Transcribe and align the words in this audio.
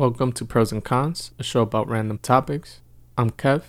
Welcome 0.00 0.32
to 0.32 0.46
Pros 0.46 0.72
and 0.72 0.82
Cons, 0.82 1.32
a 1.38 1.42
show 1.42 1.60
about 1.60 1.86
random 1.86 2.16
topics. 2.16 2.80
I'm 3.18 3.28
Kev. 3.28 3.64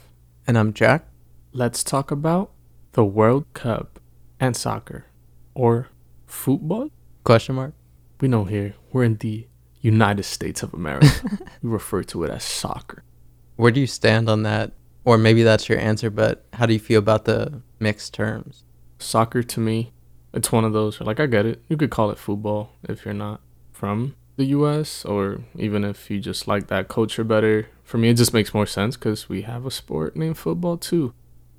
And 0.47 0.57
I'm 0.57 0.71
Jack. 0.71 1.03
Let's 1.51 1.83
talk 1.83 2.09
about 2.09 2.51
the 2.93 3.03
World 3.03 3.47
Cup 3.53 3.99
and 4.39 4.55
soccer 4.55 5.07
or 5.53 5.89
football. 6.25 6.89
Question 7.25 7.55
mark. 7.55 7.73
We 8.21 8.29
know 8.29 8.45
here 8.45 8.75
we're 8.93 9.03
in 9.03 9.17
the 9.17 9.45
United 9.81 10.23
States 10.23 10.63
of 10.63 10.73
America. 10.73 11.09
we 11.61 11.69
refer 11.69 12.01
to 12.03 12.23
it 12.23 12.31
as 12.31 12.45
soccer. 12.45 13.03
Where 13.57 13.71
do 13.73 13.81
you 13.81 13.87
stand 13.87 14.29
on 14.29 14.43
that? 14.43 14.71
Or 15.03 15.17
maybe 15.17 15.43
that's 15.43 15.67
your 15.67 15.79
answer, 15.79 16.09
but 16.09 16.45
how 16.53 16.65
do 16.65 16.71
you 16.71 16.79
feel 16.79 16.99
about 16.99 17.25
the 17.25 17.61
mixed 17.77 18.13
terms? 18.13 18.63
Soccer 18.99 19.43
to 19.43 19.59
me, 19.59 19.91
it's 20.33 20.49
one 20.49 20.63
of 20.63 20.71
those 20.71 21.01
like 21.01 21.19
I 21.19 21.25
get 21.25 21.45
it. 21.45 21.61
You 21.67 21.75
could 21.75 21.91
call 21.91 22.09
it 22.09 22.17
football 22.17 22.71
if 22.87 23.03
you're 23.03 23.13
not 23.13 23.41
from 23.73 24.15
the 24.37 24.45
US 24.45 25.05
or 25.05 25.41
even 25.55 25.83
if 25.83 26.09
you 26.09 26.19
just 26.19 26.47
like 26.47 26.67
that 26.67 26.87
culture 26.87 27.23
better. 27.23 27.67
For 27.83 27.97
me 27.97 28.09
it 28.09 28.17
just 28.17 28.33
makes 28.33 28.53
more 28.53 28.65
sense 28.65 28.97
cuz 28.97 29.29
we 29.29 29.43
have 29.43 29.65
a 29.65 29.71
sport 29.71 30.15
named 30.15 30.37
football 30.37 30.77
too. 30.77 31.13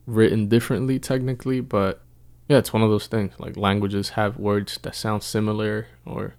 Written 0.07 0.49
differently 0.49 0.99
technically, 0.99 1.61
but 1.61 2.03
yeah, 2.49 2.59
it's 2.59 2.73
one 2.73 2.83
of 2.83 2.91
those 2.91 3.07
things. 3.07 3.35
Like 3.39 3.57
languages 3.57 4.11
have 4.11 4.39
words 4.39 4.79
that 4.83 4.95
sound 4.95 5.23
similar 5.23 5.87
or 6.05 6.35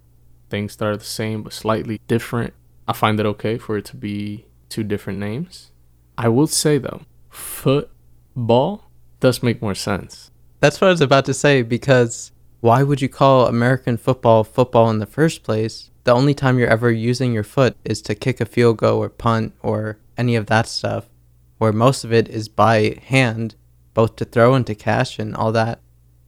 things 0.49 0.75
that 0.75 0.85
are 0.85 0.97
the 0.97 1.03
same 1.03 1.43
but 1.43 1.53
slightly 1.53 1.99
different. 2.07 2.53
I 2.87 2.93
find 2.93 3.19
it 3.19 3.25
okay 3.25 3.57
for 3.57 3.77
it 3.77 3.85
to 3.85 3.95
be 3.95 4.45
two 4.69 4.83
different 4.83 5.19
names. 5.19 5.71
I 6.17 6.27
will 6.29 6.47
say 6.47 6.77
though, 6.77 7.01
football 7.29 8.91
does 9.19 9.41
make 9.41 9.61
more 9.61 9.75
sense. 9.75 10.29
That's 10.59 10.79
what 10.79 10.87
I 10.87 10.91
was 10.91 11.01
about 11.01 11.25
to 11.25 11.33
say 11.33 11.61
because 11.61 12.31
why 12.59 12.83
would 12.83 13.01
you 13.01 13.09
call 13.09 13.47
American 13.47 13.97
football 13.97 14.43
football 14.43 14.89
in 14.89 14.99
the 14.99 15.05
first 15.05 15.43
place? 15.43 15.89
The 16.03 16.13
only 16.13 16.33
time 16.33 16.59
you're 16.59 16.67
ever 16.67 16.91
using 16.91 17.33
your 17.33 17.43
foot 17.43 17.77
is 17.85 18.01
to 18.03 18.15
kick 18.15 18.41
a 18.41 18.45
field 18.45 18.77
goal 18.77 19.01
or 19.01 19.09
punt 19.09 19.53
or 19.61 19.97
any 20.17 20.35
of 20.35 20.47
that 20.47 20.67
stuff, 20.67 21.09
where 21.57 21.71
most 21.71 22.03
of 22.03 22.11
it 22.11 22.27
is 22.27 22.49
by 22.49 22.99
hand, 23.05 23.55
both 23.93 24.17
to 24.17 24.25
throw 24.25 24.53
and 24.53 24.67
to 24.67 24.75
catch 24.75 25.17
and 25.17 25.35
all 25.35 25.51
that. 25.53 25.79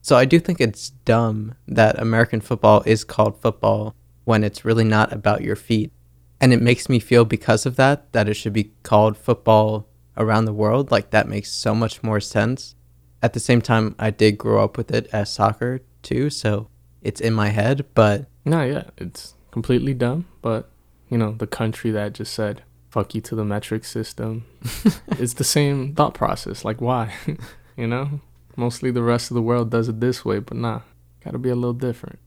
So 0.02 0.16
I 0.16 0.26
do 0.26 0.40
think 0.40 0.62
it's 0.62 0.92
dumb 1.04 1.56
that 1.68 2.00
American 2.00 2.40
football 2.40 2.84
is 2.86 3.04
called 3.04 3.42
football 3.42 3.96
when 4.24 4.44
it's 4.44 4.64
really 4.64 4.84
not 4.84 5.12
about 5.12 5.42
your 5.42 5.56
feet. 5.56 5.92
And 6.40 6.54
it 6.54 6.62
makes 6.62 6.90
me 6.90 7.00
feel 7.00 7.26
because 7.26 7.66
of 7.66 7.76
that 7.76 8.12
that 8.14 8.30
it 8.30 8.36
should 8.36 8.54
be 8.54 8.72
called 8.84 9.18
football 9.18 9.88
around 10.18 10.46
the 10.46 10.54
world. 10.54 10.92
Like 10.92 11.10
that 11.10 11.28
makes 11.28 11.52
so 11.52 11.76
much 11.76 12.04
more 12.04 12.20
sense. 12.20 12.76
At 13.22 13.34
the 13.34 13.40
same 13.40 13.62
time, 13.62 13.96
I 13.98 14.12
did 14.12 14.38
grow 14.38 14.64
up 14.64 14.78
with 14.78 14.92
it 14.92 15.08
as 15.12 15.32
soccer 15.32 15.82
too, 16.02 16.30
so 16.30 16.70
it's 17.02 17.22
in 17.22 17.34
my 17.34 17.50
head, 17.50 17.86
but 17.94 18.28
no, 18.46 18.64
yeah, 18.64 18.86
it's 18.98 19.35
completely 19.56 19.94
dumb, 19.94 20.26
but 20.42 20.70
you 21.10 21.18
know, 21.18 21.32
the 21.32 21.48
country 21.48 21.90
that 21.90 22.12
just 22.12 22.34
said 22.34 22.62
fuck 22.90 23.16
you 23.16 23.22
to 23.22 23.36
the 23.36 23.46
metric 23.46 23.86
system. 23.86 24.46
it's 25.12 25.36
the 25.36 25.46
same 25.46 25.96
thought 25.96 26.14
process. 26.14 26.66
Like 26.66 26.82
why? 26.82 27.14
you 27.78 27.88
know? 27.88 28.20
Mostly 28.58 28.92
the 28.92 29.02
rest 29.02 29.32
of 29.32 29.36
the 29.36 29.42
world 29.42 29.72
does 29.72 29.88
it 29.88 30.02
this 30.02 30.26
way, 30.26 30.40
but 30.40 30.58
nah, 30.58 30.82
gotta 31.24 31.38
be 31.38 31.48
a 31.48 31.56
little 31.56 31.72
different. 31.72 32.20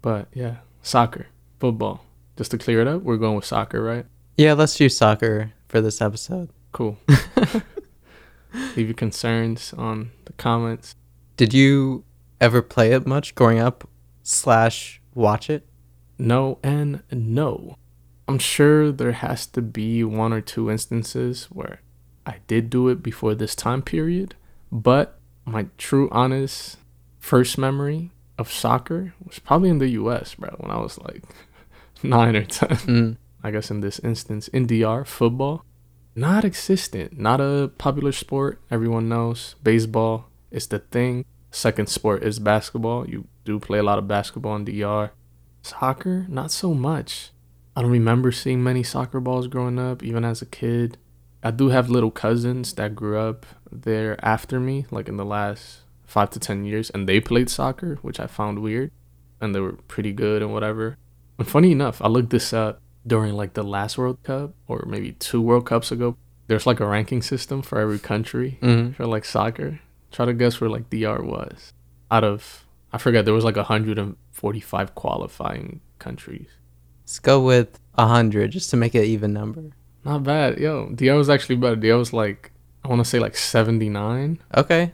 But 0.00 0.26
yeah, 0.34 0.56
soccer, 0.82 1.28
football. 1.60 2.04
Just 2.36 2.50
to 2.50 2.58
clear 2.58 2.80
it 2.80 2.88
up, 2.88 3.02
we're 3.02 3.16
going 3.16 3.36
with 3.36 3.44
soccer, 3.44 3.80
right? 3.80 4.06
Yeah, 4.36 4.54
let's 4.54 4.74
do 4.74 4.88
soccer 4.88 5.52
for 5.68 5.80
this 5.80 6.00
episode. 6.00 6.50
Cool. 6.72 6.98
Leave 8.74 8.88
your 8.88 8.94
concerns 8.94 9.72
on 9.74 10.10
the 10.24 10.32
comments. 10.32 10.96
Did 11.36 11.54
you 11.54 12.02
ever 12.40 12.60
play 12.60 12.90
it 12.90 13.06
much 13.06 13.36
growing 13.36 13.60
up 13.60 13.88
slash 14.24 15.00
watch 15.14 15.48
it? 15.48 15.64
No 16.18 16.58
and 16.62 17.02
no. 17.10 17.76
I'm 18.28 18.38
sure 18.38 18.92
there 18.92 19.12
has 19.12 19.46
to 19.48 19.62
be 19.62 20.04
one 20.04 20.32
or 20.32 20.40
two 20.40 20.70
instances 20.70 21.46
where 21.46 21.80
I 22.24 22.36
did 22.46 22.70
do 22.70 22.88
it 22.88 23.02
before 23.02 23.34
this 23.34 23.54
time 23.54 23.82
period, 23.82 24.36
but 24.70 25.18
my 25.44 25.66
true 25.76 26.08
honest 26.12 26.78
first 27.18 27.58
memory 27.58 28.10
of 28.38 28.50
soccer 28.50 29.14
was 29.24 29.38
probably 29.38 29.70
in 29.70 29.78
the 29.78 29.88
US, 29.90 30.34
bro, 30.34 30.50
when 30.58 30.70
I 30.70 30.78
was 30.78 30.98
like 30.98 31.22
nine 32.02 32.36
or 32.36 32.44
10. 32.44 32.68
Mm. 32.68 33.16
I 33.42 33.50
guess 33.50 33.70
in 33.70 33.80
this 33.80 33.98
instance, 34.00 34.48
in 34.48 34.66
DR, 34.66 35.04
football, 35.04 35.64
not 36.14 36.44
existent, 36.44 37.18
not 37.18 37.40
a 37.40 37.70
popular 37.78 38.12
sport. 38.12 38.60
Everyone 38.70 39.08
knows 39.08 39.56
baseball 39.62 40.26
is 40.50 40.66
the 40.68 40.78
thing. 40.78 41.24
Second 41.50 41.88
sport 41.88 42.22
is 42.22 42.38
basketball. 42.38 43.08
You 43.08 43.26
do 43.44 43.58
play 43.58 43.78
a 43.78 43.82
lot 43.82 43.98
of 43.98 44.06
basketball 44.06 44.56
in 44.56 44.64
DR. 44.64 45.10
Soccer, 45.62 46.26
not 46.28 46.50
so 46.50 46.74
much. 46.74 47.30
I 47.74 47.82
don't 47.82 47.90
remember 47.90 48.32
seeing 48.32 48.62
many 48.62 48.82
soccer 48.82 49.20
balls 49.20 49.46
growing 49.46 49.78
up, 49.78 50.02
even 50.02 50.24
as 50.24 50.42
a 50.42 50.46
kid. 50.46 50.98
I 51.42 51.50
do 51.50 51.68
have 51.68 51.88
little 51.88 52.10
cousins 52.10 52.74
that 52.74 52.94
grew 52.94 53.18
up 53.18 53.46
there 53.70 54.22
after 54.24 54.60
me, 54.60 54.86
like 54.90 55.08
in 55.08 55.16
the 55.16 55.24
last 55.24 55.80
five 56.04 56.30
to 56.30 56.38
ten 56.38 56.64
years, 56.64 56.90
and 56.90 57.08
they 57.08 57.20
played 57.20 57.48
soccer, 57.48 57.98
which 58.02 58.20
I 58.20 58.26
found 58.26 58.60
weird, 58.60 58.90
and 59.40 59.54
they 59.54 59.60
were 59.60 59.72
pretty 59.88 60.12
good 60.12 60.42
and 60.42 60.52
whatever. 60.52 60.98
And 61.38 61.48
funny 61.48 61.72
enough, 61.72 62.02
I 62.02 62.08
looked 62.08 62.30
this 62.30 62.52
up 62.52 62.80
during 63.06 63.34
like 63.34 63.54
the 63.54 63.62
last 63.62 63.98
World 63.98 64.22
Cup 64.22 64.54
or 64.68 64.84
maybe 64.86 65.12
two 65.12 65.40
World 65.40 65.66
Cups 65.66 65.90
ago. 65.90 66.16
There's 66.46 66.66
like 66.66 66.80
a 66.80 66.86
ranking 66.86 67.22
system 67.22 67.62
for 67.62 67.78
every 67.78 67.98
country 67.98 68.58
mm-hmm. 68.60 68.92
for 68.92 69.06
like 69.06 69.24
soccer. 69.24 69.80
Try 70.10 70.26
to 70.26 70.34
guess 70.34 70.60
where 70.60 70.70
like 70.70 70.90
DR 70.90 71.22
was. 71.22 71.72
Out 72.10 72.24
of 72.24 72.66
I 72.92 72.98
forget 72.98 73.24
there 73.24 73.34
was 73.34 73.44
like 73.44 73.56
145 74.32 74.94
qualifying 74.94 75.80
countries. 75.98 76.48
Let's 77.04 77.18
go 77.18 77.40
with 77.40 77.78
100 77.94 78.50
just 78.50 78.70
to 78.70 78.76
make 78.76 78.94
it 78.94 79.04
even 79.04 79.32
number. 79.32 79.70
Not 80.04 80.24
bad. 80.24 80.58
Yo, 80.58 80.88
DR 80.90 81.14
was 81.16 81.30
actually 81.30 81.56
better. 81.56 81.76
DR 81.76 81.96
was 81.98 82.12
like 82.12 82.52
I 82.84 82.88
want 82.88 83.00
to 83.00 83.04
say 83.04 83.18
like 83.18 83.36
79. 83.36 84.40
Okay. 84.56 84.92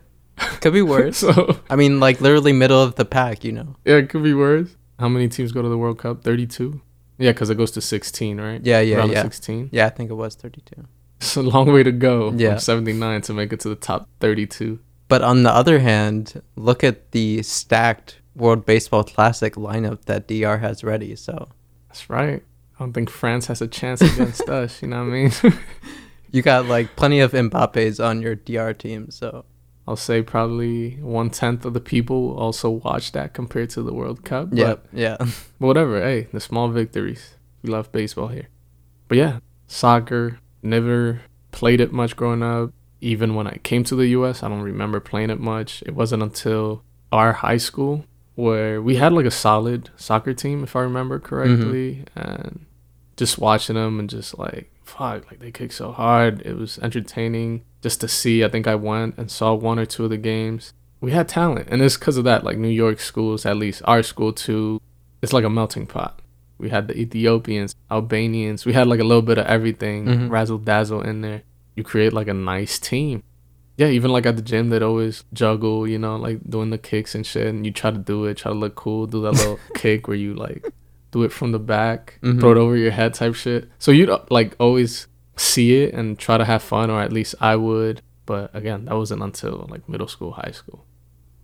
Could 0.60 0.72
be 0.72 0.82
worse. 0.94 1.18
so 1.18 1.58
I 1.70 1.76
mean, 1.76 2.00
like 2.00 2.20
literally 2.20 2.52
middle 2.52 2.82
of 2.82 2.96
the 2.96 3.04
pack, 3.04 3.44
you 3.44 3.52
know. 3.52 3.76
Yeah, 3.84 3.96
it 3.96 4.10
could 4.10 4.22
be 4.22 4.34
worse. 4.34 4.76
How 4.98 5.08
many 5.08 5.28
teams 5.28 5.52
go 5.52 5.62
to 5.62 5.68
the 5.68 5.78
World 5.78 5.98
Cup? 5.98 6.22
32. 6.24 6.80
Yeah, 7.18 7.32
because 7.32 7.50
it 7.50 7.56
goes 7.56 7.70
to 7.72 7.80
16, 7.80 8.40
right? 8.40 8.60
Yeah, 8.64 8.80
yeah, 8.80 8.96
Around 8.96 9.12
yeah. 9.12 9.22
16. 9.22 9.70
Yeah, 9.72 9.86
I 9.86 9.90
think 9.90 10.10
it 10.10 10.14
was 10.14 10.34
32. 10.34 10.86
It's 11.20 11.36
a 11.36 11.42
long 11.42 11.72
way 11.72 11.82
to 11.82 11.90
go. 11.92 12.32
Yeah. 12.36 12.50
From 12.50 12.60
79 12.60 13.22
to 13.22 13.32
make 13.32 13.52
it 13.52 13.60
to 13.60 13.68
the 13.68 13.74
top 13.74 14.08
32. 14.20 14.78
But 15.08 15.22
on 15.22 15.42
the 15.42 15.50
other 15.50 15.78
hand, 15.80 16.42
look 16.54 16.84
at 16.84 17.12
the 17.12 17.42
stacked 17.42 18.20
World 18.38 18.64
Baseball 18.64 19.04
Classic 19.04 19.54
lineup 19.54 20.04
that 20.04 20.28
DR 20.28 20.58
has 20.58 20.84
ready. 20.84 21.16
So 21.16 21.48
that's 21.88 22.08
right. 22.08 22.42
I 22.76 22.84
don't 22.84 22.92
think 22.92 23.10
France 23.10 23.46
has 23.46 23.60
a 23.60 23.66
chance 23.66 24.00
against 24.00 24.42
us. 24.48 24.80
You 24.80 24.88
know 24.88 25.04
what 25.04 25.12
I 25.12 25.12
mean? 25.12 25.32
you 26.30 26.42
got 26.42 26.66
like 26.66 26.94
plenty 26.96 27.20
of 27.20 27.32
Mbappe's 27.32 27.98
on 27.98 28.22
your 28.22 28.36
DR 28.36 28.72
team, 28.72 29.10
so 29.10 29.44
I'll 29.86 29.96
say 29.96 30.22
probably 30.22 30.92
one 31.00 31.30
tenth 31.30 31.64
of 31.64 31.74
the 31.74 31.80
people 31.80 32.36
also 32.36 32.70
watch 32.70 33.12
that 33.12 33.34
compared 33.34 33.70
to 33.70 33.82
the 33.82 33.92
World 33.92 34.24
Cup. 34.24 34.50
Yeah, 34.52 34.76
yeah. 34.92 35.16
But 35.58 35.66
whatever. 35.66 36.00
Hey, 36.00 36.28
the 36.32 36.40
small 36.40 36.68
victories. 36.68 37.34
We 37.62 37.70
love 37.70 37.90
baseball 37.90 38.28
here. 38.28 38.48
But 39.08 39.18
yeah, 39.18 39.38
soccer. 39.66 40.38
Never 40.62 41.22
played 41.50 41.80
it 41.80 41.92
much 41.92 42.16
growing 42.16 42.42
up. 42.42 42.72
Even 43.00 43.34
when 43.34 43.46
I 43.46 43.58
came 43.62 43.84
to 43.84 43.94
the 43.96 44.08
U.S., 44.08 44.42
I 44.42 44.48
don't 44.48 44.60
remember 44.60 45.00
playing 45.00 45.30
it 45.30 45.40
much. 45.40 45.82
It 45.86 45.94
wasn't 45.94 46.22
until 46.22 46.82
our 47.12 47.32
high 47.32 47.56
school 47.56 48.04
where 48.38 48.80
we 48.80 48.94
had 48.94 49.12
like 49.12 49.26
a 49.26 49.32
solid 49.32 49.90
soccer 49.96 50.32
team, 50.32 50.62
if 50.62 50.76
I 50.76 50.80
remember 50.82 51.18
correctly, 51.18 52.04
mm-hmm. 52.14 52.18
and 52.20 52.66
just 53.16 53.36
watching 53.36 53.74
them 53.74 53.98
and 53.98 54.08
just 54.08 54.38
like 54.38 54.70
fuck, 54.84 55.28
like 55.28 55.40
they 55.40 55.50
kick 55.50 55.72
so 55.72 55.90
hard. 55.90 56.40
It 56.42 56.56
was 56.56 56.78
entertaining 56.78 57.64
just 57.82 58.00
to 58.00 58.06
see. 58.06 58.44
I 58.44 58.48
think 58.48 58.68
I 58.68 58.76
went 58.76 59.18
and 59.18 59.28
saw 59.28 59.54
one 59.54 59.80
or 59.80 59.86
two 59.86 60.04
of 60.04 60.10
the 60.10 60.16
games. 60.16 60.72
We 61.00 61.10
had 61.10 61.28
talent, 61.28 61.66
and 61.68 61.82
it's 61.82 61.96
because 61.96 62.16
of 62.16 62.22
that. 62.24 62.44
Like 62.44 62.58
New 62.58 62.68
York 62.68 63.00
schools, 63.00 63.44
at 63.44 63.56
least 63.56 63.82
our 63.86 64.04
school 64.04 64.32
too, 64.32 64.80
it's 65.20 65.32
like 65.32 65.44
a 65.44 65.50
melting 65.50 65.88
pot. 65.88 66.22
We 66.58 66.70
had 66.70 66.86
the 66.86 66.96
Ethiopians, 66.96 67.74
Albanians. 67.90 68.64
We 68.64 68.72
had 68.72 68.86
like 68.86 69.00
a 69.00 69.04
little 69.04 69.22
bit 69.22 69.38
of 69.38 69.46
everything, 69.46 70.06
mm-hmm. 70.06 70.28
razzle 70.28 70.58
dazzle 70.58 71.02
in 71.02 71.22
there. 71.22 71.42
You 71.74 71.82
create 71.82 72.12
like 72.12 72.28
a 72.28 72.34
nice 72.34 72.78
team. 72.78 73.24
Yeah, 73.78 73.86
even 73.86 74.10
like 74.10 74.26
at 74.26 74.34
the 74.34 74.42
gym, 74.42 74.70
they'd 74.70 74.82
always 74.82 75.22
juggle, 75.32 75.86
you 75.86 75.98
know, 76.00 76.16
like 76.16 76.40
doing 76.50 76.70
the 76.70 76.78
kicks 76.78 77.14
and 77.14 77.24
shit. 77.24 77.46
And 77.46 77.64
you 77.64 77.72
try 77.72 77.92
to 77.92 77.98
do 77.98 78.24
it, 78.24 78.36
try 78.36 78.52
to 78.52 78.58
look 78.58 78.74
cool, 78.74 79.06
do 79.06 79.22
that 79.22 79.32
little 79.32 79.60
kick 79.74 80.08
where 80.08 80.16
you 80.16 80.34
like 80.34 80.66
do 81.12 81.22
it 81.22 81.32
from 81.32 81.52
the 81.52 81.60
back, 81.60 82.18
mm-hmm. 82.20 82.40
throw 82.40 82.50
it 82.50 82.58
over 82.58 82.76
your 82.76 82.90
head 82.90 83.14
type 83.14 83.36
shit. 83.36 83.70
So 83.78 83.92
you'd 83.92 84.10
like 84.30 84.56
always 84.58 85.06
see 85.36 85.80
it 85.82 85.94
and 85.94 86.18
try 86.18 86.36
to 86.38 86.44
have 86.44 86.60
fun, 86.60 86.90
or 86.90 87.00
at 87.00 87.12
least 87.12 87.36
I 87.40 87.54
would. 87.54 88.02
But 88.26 88.50
again, 88.52 88.86
that 88.86 88.96
wasn't 88.96 89.22
until 89.22 89.68
like 89.70 89.88
middle 89.88 90.08
school, 90.08 90.32
high 90.32 90.50
school. 90.50 90.84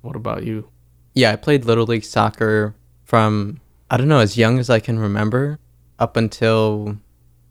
What 0.03 0.17
about 0.17 0.43
you? 0.43 0.69
Yeah, 1.15 1.31
I 1.31 1.37
played 1.37 1.65
little 1.65 1.87
league 1.87 2.05
soccer 2.05 2.75
from 3.05 3.61
I 3.89 3.97
don't 3.97 4.09
know 4.09 4.19
as 4.19 4.37
young 4.37 4.59
as 4.59 4.69
I 4.69 4.81
can 4.81 4.99
remember 4.99 5.61
up 6.01 6.17
until 6.17 6.99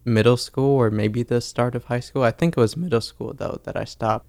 middle 0.04 0.36
school 0.36 0.76
or 0.76 0.90
maybe 0.90 1.22
the 1.22 1.40
start 1.40 1.74
of 1.74 1.84
high 1.84 2.00
school. 2.00 2.22
I 2.22 2.32
think 2.32 2.56
it 2.56 2.60
was 2.60 2.76
middle 2.76 3.00
school 3.00 3.32
though 3.32 3.60
that 3.64 3.76
I 3.76 3.84
stopped. 3.84 4.26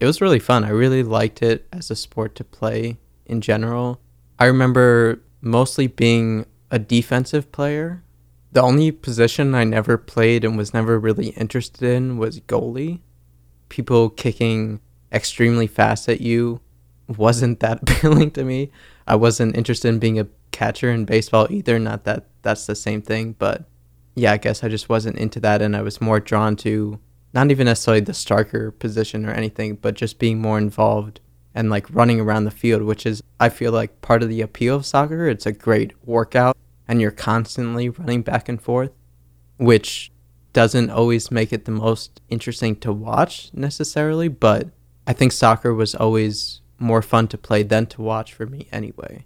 It 0.00 0.06
was 0.06 0.20
really 0.20 0.38
fun. 0.38 0.64
I 0.64 0.70
really 0.70 1.02
liked 1.02 1.42
it 1.42 1.68
as 1.72 1.90
a 1.90 1.96
sport 1.96 2.34
to 2.36 2.44
play 2.44 2.98
in 3.26 3.40
general. 3.42 4.00
I 4.38 4.46
remember 4.46 5.20
mostly 5.42 5.86
being 5.86 6.46
a 6.70 6.78
defensive 6.78 7.52
player 7.52 8.02
The 8.52 8.62
only 8.62 8.90
position 8.90 9.54
I 9.54 9.64
never 9.64 9.96
played 9.96 10.44
and 10.44 10.56
was 10.56 10.74
never 10.74 10.98
really 10.98 11.28
interested 11.30 11.84
in 11.84 12.18
was 12.18 12.40
goalie. 12.40 13.00
People 13.68 14.10
kicking 14.10 14.80
extremely 15.12 15.68
fast 15.68 16.08
at 16.08 16.20
you 16.20 16.60
wasn't 17.06 17.60
that 17.60 17.82
appealing 17.82 18.32
to 18.32 18.44
me. 18.44 18.70
I 19.06 19.14
wasn't 19.14 19.56
interested 19.56 19.88
in 19.88 20.00
being 20.00 20.18
a 20.18 20.26
catcher 20.50 20.90
in 20.90 21.04
baseball 21.04 21.46
either. 21.50 21.78
Not 21.78 22.04
that 22.04 22.26
that's 22.42 22.66
the 22.66 22.74
same 22.74 23.02
thing, 23.02 23.36
but 23.38 23.64
yeah, 24.16 24.32
I 24.32 24.36
guess 24.38 24.64
I 24.64 24.68
just 24.68 24.88
wasn't 24.88 25.18
into 25.18 25.38
that, 25.40 25.62
and 25.62 25.76
I 25.76 25.82
was 25.82 26.00
more 26.00 26.18
drawn 26.18 26.56
to 26.56 26.98
not 27.32 27.50
even 27.50 27.66
necessarily 27.66 28.00
the 28.00 28.14
striker 28.14 28.70
position 28.70 29.26
or 29.26 29.30
anything, 29.30 29.76
but 29.76 29.94
just 29.94 30.18
being 30.18 30.40
more 30.40 30.58
involved 30.58 31.20
and 31.54 31.70
like 31.70 31.86
running 31.90 32.20
around 32.20 32.44
the 32.44 32.50
field, 32.50 32.82
which 32.82 33.06
is 33.06 33.22
I 33.38 33.48
feel 33.48 33.72
like 33.72 34.00
part 34.00 34.22
of 34.22 34.28
the 34.28 34.40
appeal 34.40 34.76
of 34.76 34.86
soccer. 34.86 35.28
It's 35.28 35.46
a 35.46 35.52
great 35.52 35.92
workout, 36.06 36.56
and 36.86 37.00
you're 37.00 37.10
constantly 37.10 37.88
running 37.88 38.22
back 38.22 38.48
and 38.48 38.60
forth, 38.60 38.92
which 39.58 40.10
doesn't 40.52 40.90
always 40.90 41.30
make 41.30 41.52
it 41.52 41.64
the 41.64 41.70
most 41.70 42.20
interesting 42.28 42.76
to 42.76 42.92
watch 42.92 43.50
necessarily, 43.52 44.28
but 44.28 44.68
I 45.06 45.12
think 45.12 45.32
soccer 45.32 45.72
was 45.72 45.94
always 45.94 46.60
more 46.78 47.02
fun 47.02 47.28
to 47.28 47.38
play 47.38 47.62
than 47.62 47.86
to 47.86 48.02
watch 48.02 48.32
for 48.32 48.46
me 48.46 48.66
anyway. 48.72 49.24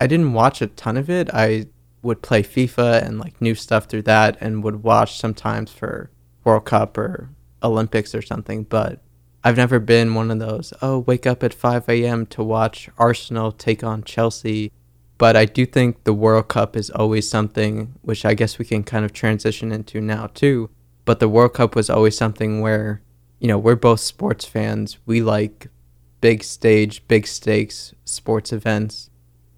I 0.00 0.06
didn't 0.06 0.32
watch 0.32 0.62
a 0.62 0.66
ton 0.66 0.96
of 0.96 1.10
it. 1.10 1.28
I 1.32 1.66
would 2.02 2.22
play 2.22 2.42
FIFA 2.42 3.02
and 3.02 3.18
like 3.18 3.40
new 3.40 3.54
stuff 3.54 3.84
through 3.86 4.02
that 4.02 4.36
and 4.40 4.64
would 4.64 4.82
watch 4.82 5.18
sometimes 5.18 5.70
for 5.70 6.10
World 6.44 6.64
Cup 6.64 6.96
or 6.96 7.30
Olympics 7.62 8.14
or 8.14 8.22
something, 8.22 8.64
but 8.64 9.00
I've 9.42 9.56
never 9.56 9.78
been 9.78 10.14
one 10.14 10.30
of 10.30 10.38
those, 10.38 10.72
oh, 10.82 10.98
wake 11.00 11.26
up 11.26 11.42
at 11.42 11.54
5 11.54 11.88
a.m. 11.88 12.26
to 12.26 12.42
watch 12.42 12.90
Arsenal 12.98 13.52
take 13.52 13.82
on 13.82 14.04
Chelsea. 14.04 14.72
But 15.16 15.36
I 15.36 15.44
do 15.44 15.66
think 15.66 16.04
the 16.04 16.14
World 16.14 16.48
Cup 16.48 16.76
is 16.76 16.90
always 16.90 17.28
something 17.28 17.94
which 18.02 18.24
I 18.24 18.34
guess 18.34 18.58
we 18.58 18.64
can 18.64 18.82
kind 18.82 19.04
of 19.04 19.12
transition 19.12 19.72
into 19.72 20.00
now 20.00 20.28
too. 20.28 20.70
But 21.04 21.20
the 21.20 21.28
World 21.28 21.54
Cup 21.54 21.74
was 21.74 21.90
always 21.90 22.16
something 22.16 22.60
where, 22.60 23.02
you 23.38 23.48
know, 23.48 23.58
we're 23.58 23.76
both 23.76 24.00
sports 24.00 24.44
fans. 24.44 24.98
We 25.06 25.22
like 25.22 25.68
big 26.20 26.42
stage, 26.42 27.06
big 27.08 27.26
stakes 27.26 27.94
sports 28.04 28.52
events. 28.52 29.10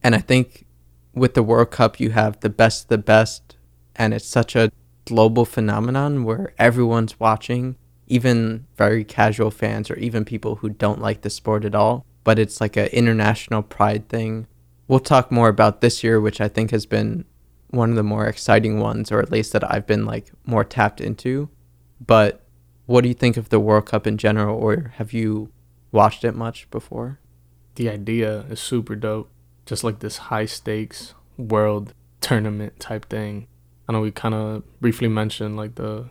And 0.02 0.14
I 0.14 0.18
think 0.18 0.66
with 1.14 1.34
the 1.34 1.42
World 1.42 1.70
Cup, 1.70 2.00
you 2.00 2.10
have 2.10 2.40
the 2.40 2.50
best 2.50 2.84
of 2.84 2.88
the 2.88 2.98
best, 2.98 3.56
and 3.94 4.14
it's 4.14 4.26
such 4.26 4.56
a 4.56 4.72
global 5.04 5.44
phenomenon 5.44 6.24
where 6.24 6.54
everyone's 6.58 7.20
watching, 7.20 7.76
even 8.06 8.66
very 8.76 9.04
casual 9.04 9.50
fans 9.50 9.90
or 9.90 9.96
even 9.96 10.24
people 10.24 10.56
who 10.56 10.68
don't 10.68 11.00
like 11.00 11.22
the 11.22 11.30
sport 11.30 11.64
at 11.64 11.74
all. 11.74 12.04
But 12.24 12.38
it's 12.38 12.60
like 12.60 12.76
an 12.76 12.86
international 12.86 13.62
pride 13.62 14.08
thing. 14.08 14.46
We'll 14.86 15.00
talk 15.00 15.32
more 15.32 15.48
about 15.48 15.80
this 15.80 16.04
year, 16.04 16.20
which 16.20 16.40
I 16.40 16.48
think 16.48 16.70
has 16.70 16.86
been 16.86 17.24
one 17.68 17.90
of 17.90 17.96
the 17.96 18.02
more 18.02 18.26
exciting 18.26 18.78
ones, 18.78 19.10
or 19.10 19.20
at 19.20 19.32
least 19.32 19.52
that 19.52 19.68
I've 19.72 19.86
been 19.86 20.04
like 20.04 20.30
more 20.46 20.64
tapped 20.64 21.00
into. 21.00 21.48
But 22.04 22.44
what 22.86 23.02
do 23.02 23.08
you 23.08 23.14
think 23.14 23.36
of 23.36 23.48
the 23.48 23.60
World 23.60 23.86
Cup 23.86 24.06
in 24.06 24.18
general, 24.18 24.56
or 24.56 24.92
have 24.96 25.12
you 25.12 25.50
watched 25.90 26.24
it 26.24 26.34
much 26.34 26.70
before? 26.70 27.18
The 27.76 27.88
idea 27.88 28.40
is 28.50 28.60
super 28.60 28.94
dope. 28.94 29.30
Just 29.64 29.84
like 29.84 30.00
this 30.00 30.16
high 30.18 30.46
stakes 30.46 31.14
world 31.36 31.94
tournament 32.20 32.78
type 32.78 33.08
thing. 33.08 33.46
I 33.88 33.92
know 33.92 34.00
we 34.00 34.10
kind 34.10 34.34
of 34.34 34.80
briefly 34.80 35.08
mentioned 35.08 35.56
like 35.56 35.76
the 35.76 36.10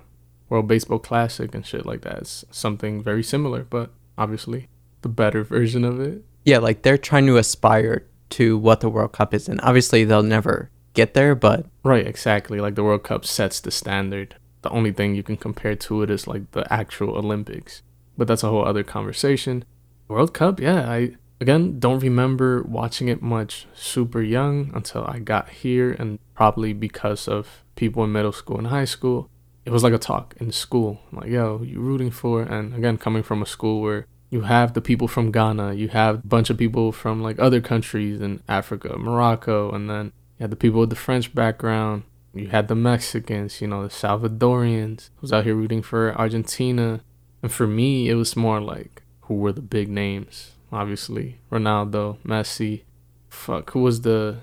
World 0.52 0.68
Baseball 0.68 1.00
Classic 1.00 1.56
and 1.56 1.66
shit 1.66 1.86
like 1.86 2.02
that. 2.02 2.18
It's 2.18 2.44
something 2.52 3.02
very 3.02 3.24
similar, 3.24 3.64
but 3.64 3.90
obviously 4.18 4.68
the 5.02 5.08
better 5.08 5.46
version 5.46 5.86
of 5.86 6.02
it. 6.02 6.26
Yeah, 6.44 6.58
like 6.58 6.82
they're 6.82 6.98
trying 6.98 7.26
to 7.28 7.38
aspire 7.38 8.06
to 8.32 8.58
what 8.58 8.82
the 8.82 8.90
World 8.90 9.14
Cup 9.14 9.34
is, 9.34 9.48
and 9.48 9.62
obviously 9.62 10.04
they'll 10.04 10.22
never 10.22 10.70
get 10.94 11.14
there, 11.14 11.36
but. 11.36 11.68
Right, 11.84 12.06
exactly. 12.06 12.60
Like 12.60 12.76
the 12.76 12.84
World 12.84 13.04
Cup 13.04 13.26
sets 13.26 13.62
the 13.62 13.72
standard. 13.72 14.36
The 14.62 14.70
only 14.72 14.92
thing 14.92 15.16
you 15.16 15.24
can 15.24 15.38
compare 15.38 15.76
to 15.76 16.04
it 16.04 16.12
is 16.12 16.28
like 16.28 16.52
the 16.52 16.72
actual 16.72 17.18
Olympics. 17.18 17.82
But 18.18 18.28
that's 18.28 18.44
a 18.44 18.50
whole 18.50 18.66
other 18.66 18.84
conversation. 18.84 19.64
World 20.10 20.34
Cup, 20.34 20.60
yeah, 20.60 20.92
I 20.92 21.16
again 21.40 21.80
don't 21.80 22.04
remember 22.04 22.62
watching 22.64 23.08
it 23.08 23.22
much 23.22 23.68
super 23.74 24.22
young 24.22 24.70
until 24.76 25.06
I 25.06 25.20
got 25.20 25.48
here 25.50 25.94
and 25.94 26.20
probably 26.36 26.74
because 26.74 27.30
of 27.30 27.64
people 27.76 28.04
in 28.04 28.12
middle 28.12 28.34
school 28.34 28.58
and 28.58 28.68
high 28.68 28.86
school. 28.86 29.30
It 29.66 29.72
was 29.72 29.84
like 29.84 29.94
a 29.94 30.00
talk 30.00 30.36
in 30.40 30.52
school. 30.52 31.00
I'm 31.12 31.20
like, 31.20 31.30
yo, 31.30 31.62
you 31.64 31.80
rooting 31.80 32.12
for 32.12 32.42
and 32.42 32.74
again 32.74 32.98
coming 32.98 33.24
from 33.24 33.42
a 33.42 33.46
school 33.46 33.82
where 33.82 34.08
you 34.30 34.42
have 34.42 34.74
the 34.74 34.82
people 34.82 35.08
from 35.08 35.32
Ghana, 35.32 35.74
you 35.74 35.90
have 35.90 36.16
a 36.16 36.28
bunch 36.28 36.50
of 36.50 36.58
people 36.58 36.92
from 36.92 37.22
like 37.22 37.38
other 37.38 37.62
countries 37.62 38.22
in 38.22 38.42
Africa, 38.48 38.98
Morocco, 38.98 39.72
and 39.72 39.90
then 39.90 40.14
you 40.40 40.44
had 40.44 40.52
the 40.52 40.56
people 40.56 40.80
with 40.80 40.90
the 40.90 40.96
French 40.96 41.36
background. 41.36 42.04
You 42.34 42.48
had 42.48 42.70
the 42.70 42.76
Mexicans, 42.76 43.60
you 43.60 43.68
know, 43.68 43.84
the 43.84 43.90
Salvadorians. 43.90 45.10
I 45.10 45.22
was 45.22 45.34
out 45.34 45.44
here 45.44 45.54
rooting 45.54 45.82
for 45.82 46.18
Argentina. 46.18 47.02
And 47.44 47.52
for 47.52 47.68
me, 47.68 48.10
it 48.10 48.16
was 48.16 48.36
more 48.36 48.62
like 48.62 49.04
who 49.22 49.36
were 49.36 49.52
the 49.52 49.62
big 49.62 49.90
names. 49.90 50.52
Obviously, 50.72 51.40
Ronaldo, 51.52 52.18
Messi. 52.20 52.84
Fuck, 53.30 53.72
who 53.72 53.82
was 53.82 54.02
the? 54.02 54.38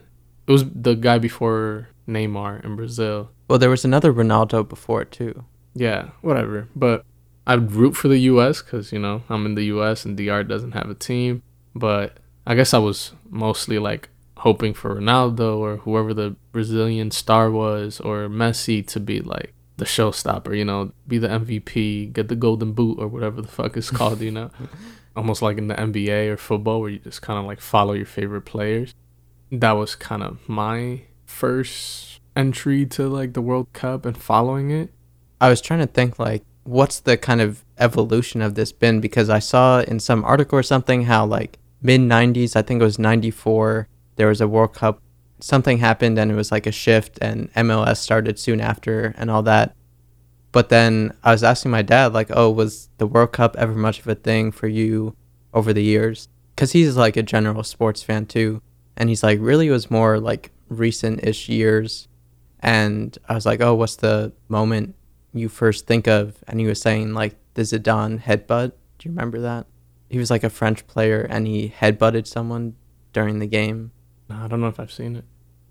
It 0.47 0.53
was 0.53 0.65
the 0.71 0.95
guy 0.95 1.19
before 1.19 1.89
Neymar 2.07 2.65
in 2.65 2.77
Brazil. 2.77 3.31
Well, 3.49 3.59
there 3.59 3.71
was 3.71 3.85
another 3.85 4.13
Ronaldo 4.13 4.69
before 4.69 5.05
too. 5.05 5.45
Yeah, 5.75 6.11
whatever. 6.21 6.69
But 6.77 7.05
I'd 7.47 7.73
root 7.73 7.97
for 7.97 8.09
the 8.09 8.19
U.S. 8.19 8.63
because 8.63 8.93
you 8.93 8.99
know 8.99 9.23
I'm 9.29 9.47
in 9.47 9.55
the 9.55 9.65
U.S. 9.67 10.05
and 10.05 10.17
DR 10.17 10.45
doesn't 10.45 10.73
have 10.73 10.91
a 10.91 10.95
team. 10.95 11.43
But 11.75 12.19
I 12.47 12.55
guess 12.55 12.75
I 12.75 12.79
was 12.79 13.13
mostly 13.29 13.79
like 13.79 14.11
hoping 14.39 14.75
for 14.75 14.95
Ronaldo 14.95 15.59
or 15.59 15.79
whoever 15.79 16.15
the 16.15 16.37
Brazilian 16.53 17.11
star 17.11 17.51
was 17.51 18.01
or 18.01 18.29
Messi 18.29 18.87
to 18.89 19.01
be 19.01 19.21
like 19.21 19.53
the 19.79 19.85
showstopper, 19.85 20.57
you 20.57 20.65
know, 20.65 20.93
be 21.07 21.19
the 21.19 21.29
MVP, 21.29 22.13
get 22.13 22.29
the 22.29 22.37
golden 22.37 22.73
boot 22.73 22.99
or 22.99 23.09
whatever 23.09 23.41
the 23.41 23.49
fuck 23.49 23.77
is 23.77 23.91
called, 23.91 24.21
you 24.21 24.31
know. 24.31 24.51
Almost 25.17 25.43
like 25.43 25.59
in 25.59 25.69
the 25.69 25.75
NBA 25.75 26.29
or 26.29 26.37
football 26.37 26.81
where 26.81 26.91
you 26.91 26.99
just 26.99 27.23
kind 27.23 27.39
of 27.39 27.45
like 27.45 27.61
follow 27.61 27.93
your 27.95 28.07
favorite 28.07 28.43
players. 28.43 28.95
That 29.51 29.73
was 29.73 29.95
kind 29.95 30.23
of 30.23 30.49
my 30.49 31.03
first 31.27 32.18
entry 32.39 32.87
to 32.87 33.09
like 33.09 33.33
the 33.35 33.43
World 33.43 33.73
Cup 33.73 34.07
and 34.07 34.17
following 34.17 34.71
it. 34.71 34.91
I 35.41 35.51
was 35.51 35.61
trying 35.61 35.81
to 35.81 35.87
think 35.87 36.19
like 36.19 36.45
what's 36.63 37.01
the 37.01 37.17
kind 37.17 37.41
of 37.41 37.65
evolution 37.79 38.41
of 38.41 38.55
this 38.55 38.73
been 38.73 39.01
because 39.01 39.29
I 39.29 39.41
saw 39.41 39.81
in 39.81 40.01
some 40.01 40.25
article 40.25 40.59
or 40.59 40.63
something 40.63 41.05
how 41.05 41.27
like 41.27 41.59
mid 41.83 42.01
90s, 42.01 42.55
I 42.55 42.63
think 42.63 42.81
it 42.81 42.85
was 42.85 42.99
94, 42.99 43.89
there 44.17 44.29
was 44.29 44.41
a 44.41 44.49
World 44.49 44.75
Cup 44.75 45.03
something 45.41 45.79
happened 45.79 46.19
and 46.19 46.31
it 46.31 46.35
was 46.35 46.51
like 46.51 46.67
a 46.67 46.73
shift 46.73 47.19
and 47.23 47.53
MLS 47.55 47.99
started 47.99 48.39
soon 48.39 48.61
after 48.61 49.15
and 49.17 49.31
all 49.31 49.43
that. 49.43 49.75
But 50.51 50.69
then 50.69 51.13
I 51.23 51.33
was 51.33 51.45
asking 51.45 51.71
my 51.71 51.83
dad 51.83 52.13
like, 52.13 52.29
"Oh, 52.31 52.51
was 52.51 52.89
the 52.99 53.07
World 53.07 53.33
Cup 53.33 53.55
ever 53.57 53.75
much 53.75 54.01
of 54.01 54.09
a 54.09 54.15
thing 54.15 54.51
for 54.51 54.67
you 54.67 55.15
over 55.53 55.73
the 55.73 55.83
years?" 55.83 56.29
Cuz 56.57 56.73
he's 56.73 56.97
like 56.97 57.17
a 57.17 57.23
general 57.23 57.63
sports 57.63 58.03
fan 58.03 58.27
too. 58.27 58.63
And 58.97 59.09
he's 59.09 59.23
like, 59.23 59.39
"Really 59.41 59.69
it 59.69 59.73
was 59.73 59.91
more 59.91 60.19
like 60.19 60.51
recent-ish 60.69 61.49
years." 61.49 62.09
And 62.61 63.17
I 63.29 63.35
was 63.35 63.47
like, 63.47 63.61
"Oh, 63.61 63.75
what's 63.75 63.97
the 63.97 64.33
moment 64.49 64.95
you 65.33 65.49
first 65.49 65.87
think 65.87 66.07
of?" 66.07 66.43
And 66.49 66.61
he 66.61 66.67
was 66.67 66.81
saying 66.81 67.15
like 67.15 67.37
the 67.55 67.63
Zidane 67.63 68.21
headbutt. 68.23 68.73
Do 68.99 69.09
you 69.09 69.11
remember 69.11 69.41
that? 69.41 69.67
He 70.11 70.19
was 70.19 70.31
like 70.31 70.45
a 70.45 70.51
French 70.51 70.87
player 70.87 71.21
and 71.29 71.47
he 71.47 71.73
headbutted 71.77 72.27
someone 72.27 72.75
during 73.13 73.39
the 73.39 73.47
game 73.47 73.93
I 74.31 74.49
don't 74.49 74.61
know 74.61 74.69
if 74.69 74.79
I've 74.81 74.93
seen 74.93 75.17
it. 75.17 75.25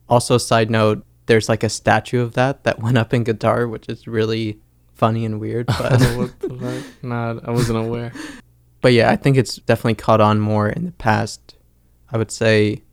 Also, 0.09 0.37
side 0.37 0.69
note, 0.69 1.05
there's 1.25 1.49
like 1.49 1.63
a 1.63 1.69
statue 1.69 2.21
of 2.21 2.33
that 2.33 2.63
that 2.63 2.79
went 2.83 2.97
up 2.97 3.13
in 3.13 3.23
Qatar, 3.23 3.69
which 3.69 3.89
is 3.89 4.07
really 4.07 4.59
funny 4.95 5.25
and 5.25 5.39
weird. 5.39 5.67
But? 5.79 6.83
Nah, 7.01 7.39
I 7.43 7.51
wasn't 7.51 7.79
aware. 7.79 8.11
But 8.81 8.93
yeah, 8.93 9.11
I 9.11 9.15
think 9.15 9.37
it's 9.37 9.57
definitely 9.57 9.95
caught 9.95 10.21
on 10.21 10.39
more 10.39 10.69
in 10.69 10.85
the 10.85 10.91
past. 10.91 11.55
I 12.11 12.17
would 12.17 12.31
say 12.31 12.83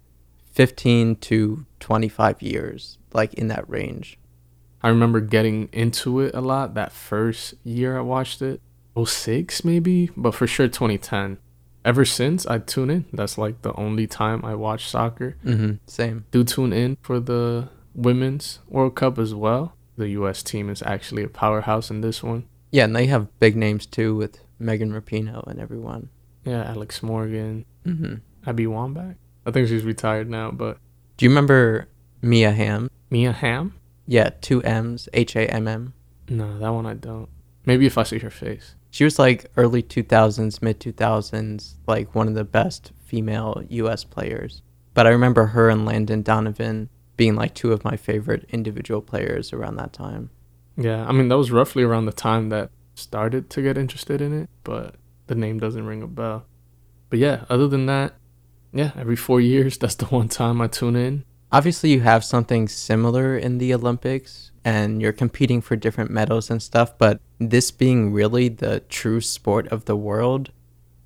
15 0.52 1.16
to 1.16 1.66
25 1.80 2.42
years, 2.42 2.98
like 3.14 3.34
in 3.34 3.48
that 3.48 3.68
range. 3.68 4.18
I 4.82 4.88
remember 4.88 5.20
getting 5.20 5.70
into 5.72 6.20
it 6.20 6.34
a 6.34 6.42
lot 6.42 6.74
that 6.74 6.92
first 6.92 7.54
year 7.64 7.96
I 7.96 8.02
watched 8.02 8.42
it. 8.42 8.60
06 9.02 9.64
maybe, 9.64 10.10
but 10.16 10.34
for 10.34 10.46
sure 10.46 10.68
2010 10.68 11.38
ever 11.84 12.04
since 12.04 12.46
I 12.46 12.58
tune 12.58 12.90
in. 12.90 13.04
That's 13.12 13.38
like 13.38 13.62
the 13.62 13.74
only 13.74 14.06
time 14.06 14.44
I 14.44 14.54
watch 14.54 14.88
soccer. 14.88 15.36
Mm-hmm. 15.44 15.74
Same. 15.86 16.24
Do 16.30 16.44
tune 16.44 16.72
in 16.72 16.96
for 17.02 17.20
the 17.20 17.68
women's 17.94 18.60
World 18.68 18.96
Cup 18.96 19.18
as 19.18 19.34
well. 19.34 19.76
The 19.96 20.08
U.S. 20.10 20.42
team 20.42 20.70
is 20.70 20.82
actually 20.82 21.22
a 21.22 21.28
powerhouse 21.28 21.90
in 21.90 22.00
this 22.00 22.22
one. 22.22 22.48
Yeah, 22.72 22.84
and 22.84 22.96
they 22.96 23.06
have 23.06 23.38
big 23.38 23.54
names 23.54 23.86
too 23.86 24.16
with 24.16 24.40
Megan 24.58 24.92
Rapinoe 24.92 25.46
and 25.46 25.60
everyone. 25.60 26.08
Yeah, 26.44 26.64
Alex 26.64 27.02
Morgan, 27.02 27.64
mm-hmm. 27.86 28.16
Abby 28.46 28.66
Wambach. 28.66 29.16
I 29.46 29.50
think 29.50 29.68
she's 29.68 29.84
retired 29.84 30.28
now, 30.28 30.50
but. 30.50 30.78
Do 31.16 31.24
you 31.24 31.30
remember 31.30 31.86
Mia 32.22 32.50
Hamm? 32.50 32.90
Mia 33.14 33.32
Hamm? 33.32 33.74
Yeah, 34.06 34.30
two 34.40 34.62
M's, 34.62 35.08
H 35.12 35.36
A 35.36 35.50
M 35.50 35.66
M. 35.68 35.94
No, 36.28 36.58
that 36.58 36.70
one 36.70 36.86
I 36.86 36.94
don't. 36.94 37.28
Maybe 37.64 37.86
if 37.86 37.96
I 37.96 38.02
see 38.02 38.18
her 38.18 38.30
face 38.30 38.74
she 38.94 39.02
was 39.02 39.18
like 39.18 39.50
early 39.56 39.82
2000s, 39.82 40.62
mid 40.62 40.78
2000s, 40.78 41.74
like 41.88 42.14
one 42.14 42.28
of 42.28 42.34
the 42.34 42.44
best 42.44 42.92
female 43.04 43.60
U.S. 43.68 44.04
players. 44.04 44.62
But 44.94 45.08
I 45.08 45.10
remember 45.10 45.46
her 45.46 45.68
and 45.68 45.84
Landon 45.84 46.22
Donovan 46.22 46.88
being 47.16 47.34
like 47.34 47.54
two 47.54 47.72
of 47.72 47.82
my 47.82 47.96
favorite 47.96 48.46
individual 48.50 49.02
players 49.02 49.52
around 49.52 49.78
that 49.78 49.92
time. 49.92 50.30
Yeah, 50.76 51.04
I 51.08 51.10
mean 51.10 51.26
that 51.26 51.36
was 51.36 51.50
roughly 51.50 51.82
around 51.82 52.06
the 52.06 52.12
time 52.12 52.50
that 52.50 52.70
started 52.94 53.50
to 53.50 53.62
get 53.62 53.76
interested 53.76 54.20
in 54.20 54.32
it, 54.42 54.48
but 54.62 54.94
the 55.26 55.34
name 55.34 55.58
doesn't 55.58 55.86
ring 55.86 56.04
a 56.04 56.06
bell. 56.06 56.46
But 57.10 57.18
yeah, 57.18 57.46
other 57.50 57.66
than 57.66 57.86
that, 57.86 58.14
yeah, 58.72 58.92
every 58.96 59.16
4 59.16 59.40
years 59.40 59.76
that's 59.78 59.96
the 59.96 60.06
one 60.06 60.28
time 60.28 60.60
I 60.60 60.68
tune 60.68 60.94
in. 60.94 61.24
Obviously 61.54 61.92
you 61.92 62.00
have 62.00 62.24
something 62.24 62.66
similar 62.66 63.38
in 63.38 63.58
the 63.58 63.72
Olympics 63.72 64.50
and 64.64 65.00
you're 65.00 65.12
competing 65.12 65.60
for 65.60 65.76
different 65.76 66.10
medals 66.10 66.50
and 66.50 66.60
stuff, 66.60 66.98
but 66.98 67.20
this 67.38 67.70
being 67.70 68.12
really 68.12 68.48
the 68.48 68.80
true 68.88 69.20
sport 69.20 69.68
of 69.68 69.84
the 69.84 69.94
world 69.94 70.50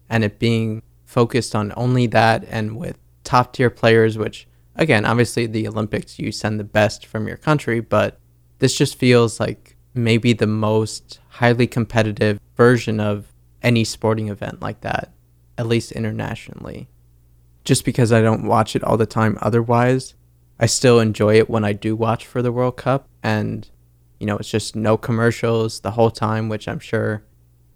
and 0.09 0.25
it 0.25 0.39
being 0.39 0.81
focused 1.05 1.55
on 1.55 1.75
only 1.77 2.07
that 2.07 2.47
and 2.49 2.79
with 2.79 2.97
top 3.25 3.53
tier 3.53 3.69
players, 3.69 4.17
which 4.17 4.49
again, 4.75 5.05
obviously 5.05 5.45
the 5.45 5.69
Olympics, 5.69 6.19
you 6.19 6.33
send 6.33 6.59
the 6.59 6.65
best 6.65 7.05
from 7.05 7.29
your 7.29 7.37
country, 7.37 7.81
but 7.81 8.19
this 8.59 8.75
just 8.75 8.99
feels 8.99 9.39
like 9.39 9.77
maybe 9.93 10.33
the 10.33 10.47
most 10.47 11.21
highly 11.29 11.67
competitive 11.67 12.41
version 12.57 13.01
of 13.01 13.27
any 13.63 13.85
sporting 13.85 14.29
event 14.29 14.63
like 14.63 14.81
that, 14.81 15.13
at 15.59 15.67
least 15.67 15.93
internationally. 15.93 16.89
Just 17.65 17.85
because 17.85 18.13
I 18.13 18.23
don't 18.23 18.47
watch 18.47 18.75
it 18.75 18.83
all 18.83 18.97
the 18.97 19.05
time 19.05 19.37
otherwise, 19.43 20.15
I 20.61 20.67
still 20.67 21.01
enjoy 21.01 21.37
it 21.37 21.49
when 21.49 21.65
I 21.65 21.73
do 21.73 21.95
watch 21.95 22.27
for 22.27 22.43
the 22.43 22.53
World 22.53 22.77
Cup. 22.77 23.09
And, 23.23 23.69
you 24.19 24.27
know, 24.27 24.37
it's 24.37 24.51
just 24.51 24.75
no 24.75 24.97
commercials 24.97 25.81
the 25.81 25.93
whole 25.93 26.11
time, 26.11 26.49
which 26.49 26.67
I'm 26.67 26.81
sure 26.81 27.23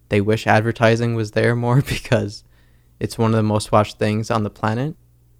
they 0.08 0.20
wish 0.20 0.46
advertising 0.46 1.14
was 1.14 1.30
there 1.30 1.54
more 1.54 1.82
because 1.88 2.44
it's 3.00 3.18
one 3.18 3.30
of 3.30 3.36
the 3.36 3.42
most 3.42 3.72
watched 3.72 3.98
things 3.98 4.30
on 4.30 4.42
the 4.42 4.50
planet. 4.50 4.96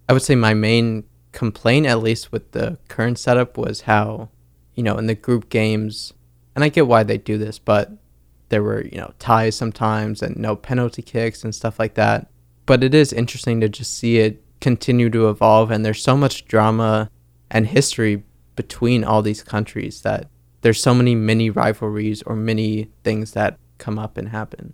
I 0.07 0.13
would 0.13 0.21
say 0.21 0.35
my 0.35 0.53
main 0.53 1.03
complaint, 1.31 1.85
at 1.85 1.99
least 1.99 2.31
with 2.31 2.51
the 2.51 2.77
current 2.87 3.17
setup, 3.19 3.57
was 3.57 3.81
how, 3.81 4.29
you 4.75 4.83
know, 4.83 4.97
in 4.97 5.07
the 5.07 5.15
group 5.15 5.49
games, 5.49 6.13
and 6.55 6.63
I 6.63 6.69
get 6.69 6.87
why 6.87 7.03
they 7.03 7.17
do 7.17 7.37
this, 7.37 7.59
but 7.59 7.91
there 8.49 8.63
were, 8.63 8.83
you 8.85 8.97
know, 8.97 9.13
ties 9.17 9.55
sometimes 9.55 10.21
and 10.21 10.37
no 10.37 10.55
penalty 10.55 11.01
kicks 11.01 11.43
and 11.43 11.55
stuff 11.55 11.79
like 11.79 11.95
that. 11.95 12.29
But 12.65 12.83
it 12.83 12.93
is 12.93 13.11
interesting 13.11 13.59
to 13.61 13.69
just 13.69 13.97
see 13.97 14.17
it 14.17 14.43
continue 14.61 15.09
to 15.09 15.29
evolve, 15.29 15.71
and 15.71 15.85
there's 15.85 16.01
so 16.01 16.15
much 16.15 16.45
drama 16.45 17.09
and 17.49 17.67
history 17.67 18.23
between 18.55 19.03
all 19.03 19.21
these 19.21 19.43
countries 19.43 20.01
that 20.01 20.29
there's 20.61 20.81
so 20.81 20.93
many 20.93 21.15
mini 21.15 21.49
rivalries 21.49 22.21
or 22.23 22.35
many 22.35 22.89
things 23.03 23.33
that 23.33 23.57
come 23.77 23.99
up 23.99 24.17
and 24.17 24.29
happen. 24.29 24.73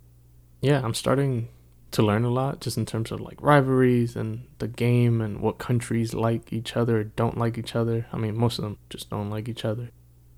Yeah, 0.62 0.82
I'm 0.84 0.94
starting 0.94 1.50
to 1.92 2.04
learn 2.04 2.24
a 2.24 2.30
lot 2.30 2.62
just 2.62 2.78
in 2.78 2.86
terms 2.86 3.12
of 3.12 3.20
like 3.20 3.42
rivalries 3.42 4.16
and 4.16 4.46
the 4.60 4.68
game 4.68 5.22
and 5.22 5.42
what 5.42 5.58
countries 5.58 6.14
like 6.14 6.54
each 6.54 6.78
other 6.78 7.04
don't 7.04 7.38
like 7.38 7.58
each 7.58 7.76
other. 7.76 8.06
I 8.14 8.18
mean, 8.18 8.38
most 8.38 8.60
of 8.60 8.64
them 8.64 8.78
just 8.90 9.10
don't 9.10 9.30
like 9.30 9.50
each 9.50 9.66
other. 9.66 9.90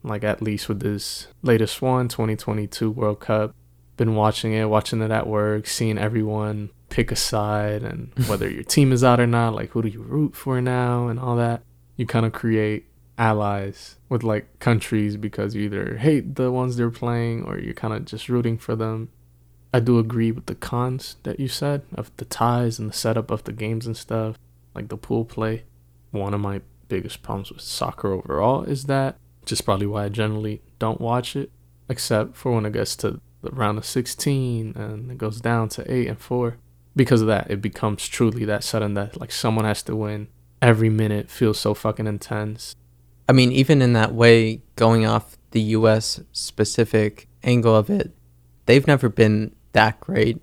Like 0.03 0.23
at 0.23 0.41
least 0.41 0.69
with 0.69 0.79
this 0.79 1.27
latest 1.41 1.81
one, 1.81 2.07
2022 2.07 2.89
World 2.89 3.19
Cup, 3.19 3.53
been 3.97 4.15
watching 4.15 4.53
it, 4.53 4.69
watching 4.69 5.01
it 5.01 5.11
at 5.11 5.27
work, 5.27 5.67
seeing 5.67 5.97
everyone 5.97 6.69
pick 6.89 7.11
a 7.11 7.15
side 7.15 7.83
and 7.83 8.11
whether 8.27 8.49
your 8.49 8.63
team 8.63 8.91
is 8.91 9.03
out 9.03 9.19
or 9.19 9.27
not, 9.27 9.53
like 9.53 9.71
who 9.71 9.81
do 9.81 9.89
you 9.89 10.01
root 10.01 10.35
for 10.35 10.61
now 10.61 11.07
and 11.07 11.19
all 11.19 11.35
that. 11.35 11.61
You 11.97 12.05
kind 12.05 12.25
of 12.25 12.31
create 12.31 12.87
allies 13.17 13.97
with 14.09 14.23
like 14.23 14.59
countries 14.59 15.17
because 15.17 15.53
you 15.53 15.63
either 15.63 15.97
hate 15.97 16.35
the 16.35 16.51
ones 16.51 16.75
they're 16.75 16.89
playing 16.89 17.43
or 17.43 17.59
you're 17.59 17.73
kind 17.73 17.93
of 17.93 18.05
just 18.05 18.29
rooting 18.29 18.57
for 18.57 18.75
them 18.75 19.09
I 19.73 19.79
do 19.79 19.99
agree 19.99 20.31
with 20.31 20.47
the 20.47 20.55
cons 20.55 21.15
that 21.23 21.39
you 21.39 21.47
said 21.47 21.83
of 21.93 22.11
the 22.17 22.25
ties 22.25 22.77
and 22.77 22.89
the 22.89 22.93
setup 22.93 23.31
of 23.31 23.45
the 23.45 23.53
games 23.53 23.85
and 23.85 23.95
stuff, 23.95 24.37
like 24.75 24.89
the 24.89 24.97
pool 24.97 25.23
play. 25.23 25.63
One 26.11 26.33
of 26.33 26.41
my 26.41 26.61
biggest 26.89 27.23
problems 27.23 27.51
with 27.51 27.61
soccer 27.61 28.11
overall 28.11 28.63
is 28.63 28.85
that, 28.85 29.15
which 29.39 29.53
is 29.53 29.61
probably 29.61 29.87
why 29.87 30.05
I 30.05 30.09
generally 30.09 30.61
don't 30.77 30.99
watch 30.99 31.37
it, 31.37 31.51
except 31.87 32.35
for 32.35 32.51
when 32.51 32.65
it 32.65 32.73
gets 32.73 32.97
to 32.97 33.21
the 33.41 33.51
round 33.51 33.77
of 33.77 33.85
16 33.85 34.73
and 34.75 35.11
it 35.11 35.17
goes 35.17 35.39
down 35.39 35.69
to 35.69 35.89
8 35.91 36.07
and 36.07 36.19
4. 36.19 36.57
Because 36.93 37.21
of 37.21 37.27
that, 37.27 37.49
it 37.49 37.61
becomes 37.61 38.09
truly 38.09 38.43
that 38.43 38.65
sudden 38.65 38.93
that 38.95 39.21
like 39.21 39.31
someone 39.31 39.63
has 39.63 39.81
to 39.83 39.95
win. 39.95 40.27
Every 40.61 40.89
minute 40.89 41.29
feels 41.29 41.59
so 41.59 41.73
fucking 41.73 42.07
intense. 42.07 42.75
I 43.27 43.33
mean, 43.33 43.51
even 43.51 43.81
in 43.81 43.93
that 43.93 44.13
way, 44.13 44.61
going 44.75 45.05
off 45.05 45.37
the 45.51 45.61
US 45.61 46.19
specific 46.31 47.27
angle 47.43 47.75
of 47.75 47.89
it, 47.89 48.11
they've 48.65 48.85
never 48.85 49.09
been 49.09 49.55
that 49.73 49.99
great, 49.99 50.41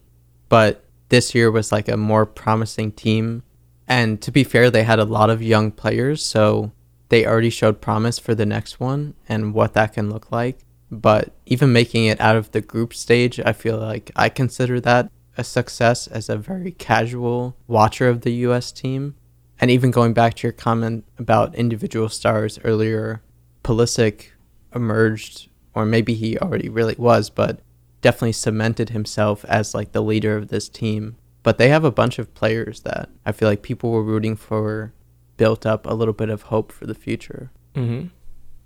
but 0.49 0.85
this 1.09 1.35
year 1.35 1.51
was 1.51 1.73
like 1.73 1.89
a 1.89 1.97
more 1.97 2.27
promising 2.27 2.93
team. 2.93 3.43
And 3.87 4.21
to 4.23 4.31
be 4.31 4.45
fair, 4.45 4.71
they 4.71 4.83
had 4.83 4.99
a 4.99 5.05
lot 5.05 5.31
of 5.31 5.43
young 5.43 5.71
players, 5.71 6.25
so 6.25 6.73
they 7.09 7.27
already 7.27 7.51
showed 7.51 7.81
promise 7.81 8.19
for 8.19 8.35
the 8.35 8.47
next 8.47 8.81
one 8.81 9.15
and 9.29 9.55
what 9.55 9.75
that 9.75 9.95
can 9.95 10.11
look 10.11 10.31
like. 10.31 10.59
But 10.91 11.33
even 11.47 11.73
making 11.73 12.07
it 12.07 12.21
out 12.21 12.37
of 12.37 12.51
the 12.51 12.61
group 12.61 12.95
stage, 12.95 13.41
I 13.41 13.53
feel 13.53 13.79
like 13.79 14.11
I 14.17 14.29
consider 14.29 14.81
that 14.81 15.11
a 15.37 15.45
success 15.45 16.07
as 16.07 16.29
a 16.29 16.37
very 16.37 16.73
casual 16.73 17.57
watcher 17.67 18.09
of 18.09 18.23
the 18.23 18.33
US 18.47 18.73
team. 18.73 19.15
And 19.61 19.71
even 19.71 19.91
going 19.91 20.13
back 20.13 20.35
to 20.35 20.47
your 20.47 20.53
comment 20.53 21.05
about 21.19 21.55
individual 21.55 22.09
stars 22.09 22.59
earlier, 22.65 23.23
Pulisic 23.65 24.29
emerged, 24.75 25.49
or 25.75 25.85
maybe 25.85 26.15
he 26.15 26.39
already 26.39 26.69
really 26.69 26.95
was, 26.97 27.29
but 27.31 27.61
definitely 28.01 28.33
cemented 28.33 28.91
himself 28.91 29.45
as 29.47 29.75
like 29.75 29.93
the 29.93 30.03
leader 30.03 30.37
of 30.37 30.49
this 30.49 30.69
team. 30.69 31.17
But 31.43 31.59
they 31.59 31.69
have 31.71 31.85
a 31.85 31.91
bunch 31.91 32.19
of 32.19 32.35
players 32.35 32.81
that 32.81 33.09
I 33.25 33.33
feel 33.33 33.49
like 33.49 33.63
people 33.63 33.91
were 33.91 34.03
rooting 34.03 34.37
for 34.37 34.93
built 35.37 35.65
up 35.65 35.87
a 35.87 35.95
little 35.95 36.15
bit 36.15 36.29
of 36.29 36.43
hope 36.43 36.71
for 36.71 36.87
the 36.87 36.95
future. 36.95 37.51
Mm-hmm. 37.75 38.09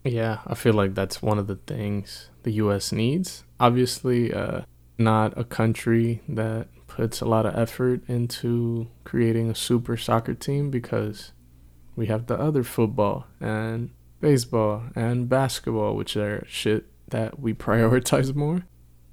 Yeah, 0.04 0.40
I 0.46 0.54
feel 0.54 0.72
like 0.72 0.94
that's 0.94 1.22
one 1.22 1.38
of 1.38 1.46
the 1.46 1.56
things 1.56 2.30
the 2.42 2.52
U.S. 2.52 2.90
needs. 2.90 3.44
Obviously, 3.60 4.32
uh, 4.34 4.62
not 4.98 5.36
a 5.38 5.44
country 5.44 6.22
that 6.28 6.66
puts 6.96 7.20
a 7.20 7.26
lot 7.26 7.46
of 7.46 7.56
effort 7.56 8.02
into 8.08 8.88
creating 9.04 9.50
a 9.50 9.54
super 9.54 9.96
soccer 9.96 10.34
team 10.34 10.70
because 10.70 11.32
we 11.96 12.06
have 12.06 12.26
the 12.26 12.38
other 12.38 12.62
football 12.62 13.26
and 13.40 13.90
baseball 14.20 14.84
and 14.94 15.28
basketball, 15.28 15.96
which 15.96 16.16
are 16.16 16.44
shit 16.46 16.86
that 17.08 17.38
we 17.38 17.52
prioritize 17.68 18.34
more 18.34 18.64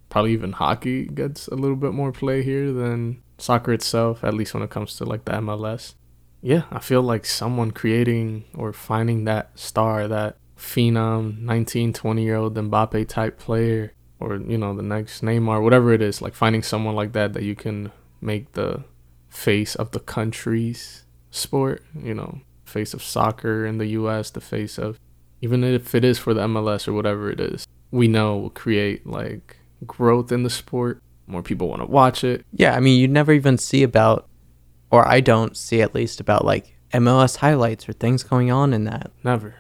probably 0.09 0.33
even 0.33 0.53
hockey 0.53 1.05
gets 1.05 1.48
a 1.48 1.55
little 1.55 1.75
bit 1.75 1.93
more 1.93 2.12
play 2.12 2.43
here 2.43 2.74
than 2.74 3.21
soccer 3.38 3.71
itself, 3.71 4.24
at 4.24 4.33
least 4.33 4.53
when 4.53 4.63
it 4.63 4.69
comes 4.69 4.95
to 4.95 5.05
like 5.05 5.25
the 5.25 5.31
MLS. 5.33 5.93
Yeah, 6.41 6.63
I 6.71 6.79
feel 6.79 7.01
like 7.01 7.25
someone 7.25 7.71
creating 7.71 8.45
or 8.53 8.74
finding 8.74 9.25
that 9.25 9.57
star, 9.57 10.07
that 10.07 10.38
phenom 10.57 11.39
19, 11.39 11.93
20 11.93 12.24
year 12.24 12.36
old 12.36 12.55
Mbappe 12.55 13.07
type 13.07 13.39
player, 13.39 13.93
or 14.20 14.36
you 14.38 14.58
know, 14.58 14.76
the 14.76 14.84
next 14.84 15.22
Neymar, 15.24 15.64
whatever 15.64 15.94
it 15.94 16.02
is, 16.02 16.22
like 16.22 16.34
finding 16.34 16.64
someone 16.64 16.96
like 16.96 17.14
that 17.14 17.34
that 17.34 17.44
you 17.44 17.56
can 17.56 17.92
make 18.22 18.52
the 18.54 18.84
face 19.30 19.76
of 19.76 19.92
the 19.92 20.00
country's 20.00 21.06
sport, 21.32 21.84
you 21.96 22.14
know, 22.14 22.42
face 22.66 22.94
of 22.94 23.04
soccer 23.04 23.66
in 23.66 23.78
the 23.78 23.88
US, 23.88 24.30
the 24.30 24.42
face 24.42 24.78
of 24.78 25.00
even 25.42 25.64
if 25.64 25.96
it 25.96 26.04
is 26.04 26.20
for 26.20 26.34
the 26.34 26.42
MLS 26.42 26.88
or 26.88 26.94
whatever 26.94 27.30
it 27.30 27.40
is, 27.40 27.66
we 27.92 28.08
know 28.08 28.38
will 28.38 28.50
create 28.50 29.08
like 29.08 29.58
growth 29.86 30.32
in 30.32 30.44
the 30.44 30.50
sport. 30.50 31.02
More 31.28 31.44
people 31.44 31.70
want 31.70 31.82
to 31.82 31.86
watch 31.86 32.24
it. 32.24 32.46
Yeah, 32.52 32.76
I 32.76 32.80
mean, 32.80 33.00
you 33.00 33.08
never 33.08 33.32
even 33.32 33.58
see 33.58 33.84
about, 33.84 34.28
or 34.92 35.08
I 35.08 35.22
don't 35.22 35.56
see 35.56 35.82
at 35.82 35.94
least 35.94 36.20
about 36.20 36.44
like 36.44 36.76
MLS 36.94 37.38
highlights 37.38 37.88
or 37.88 37.94
things 37.94 38.24
going 38.24 38.52
on 38.52 38.74
in 38.74 38.86
that. 38.86 39.12
Never. 39.24 39.56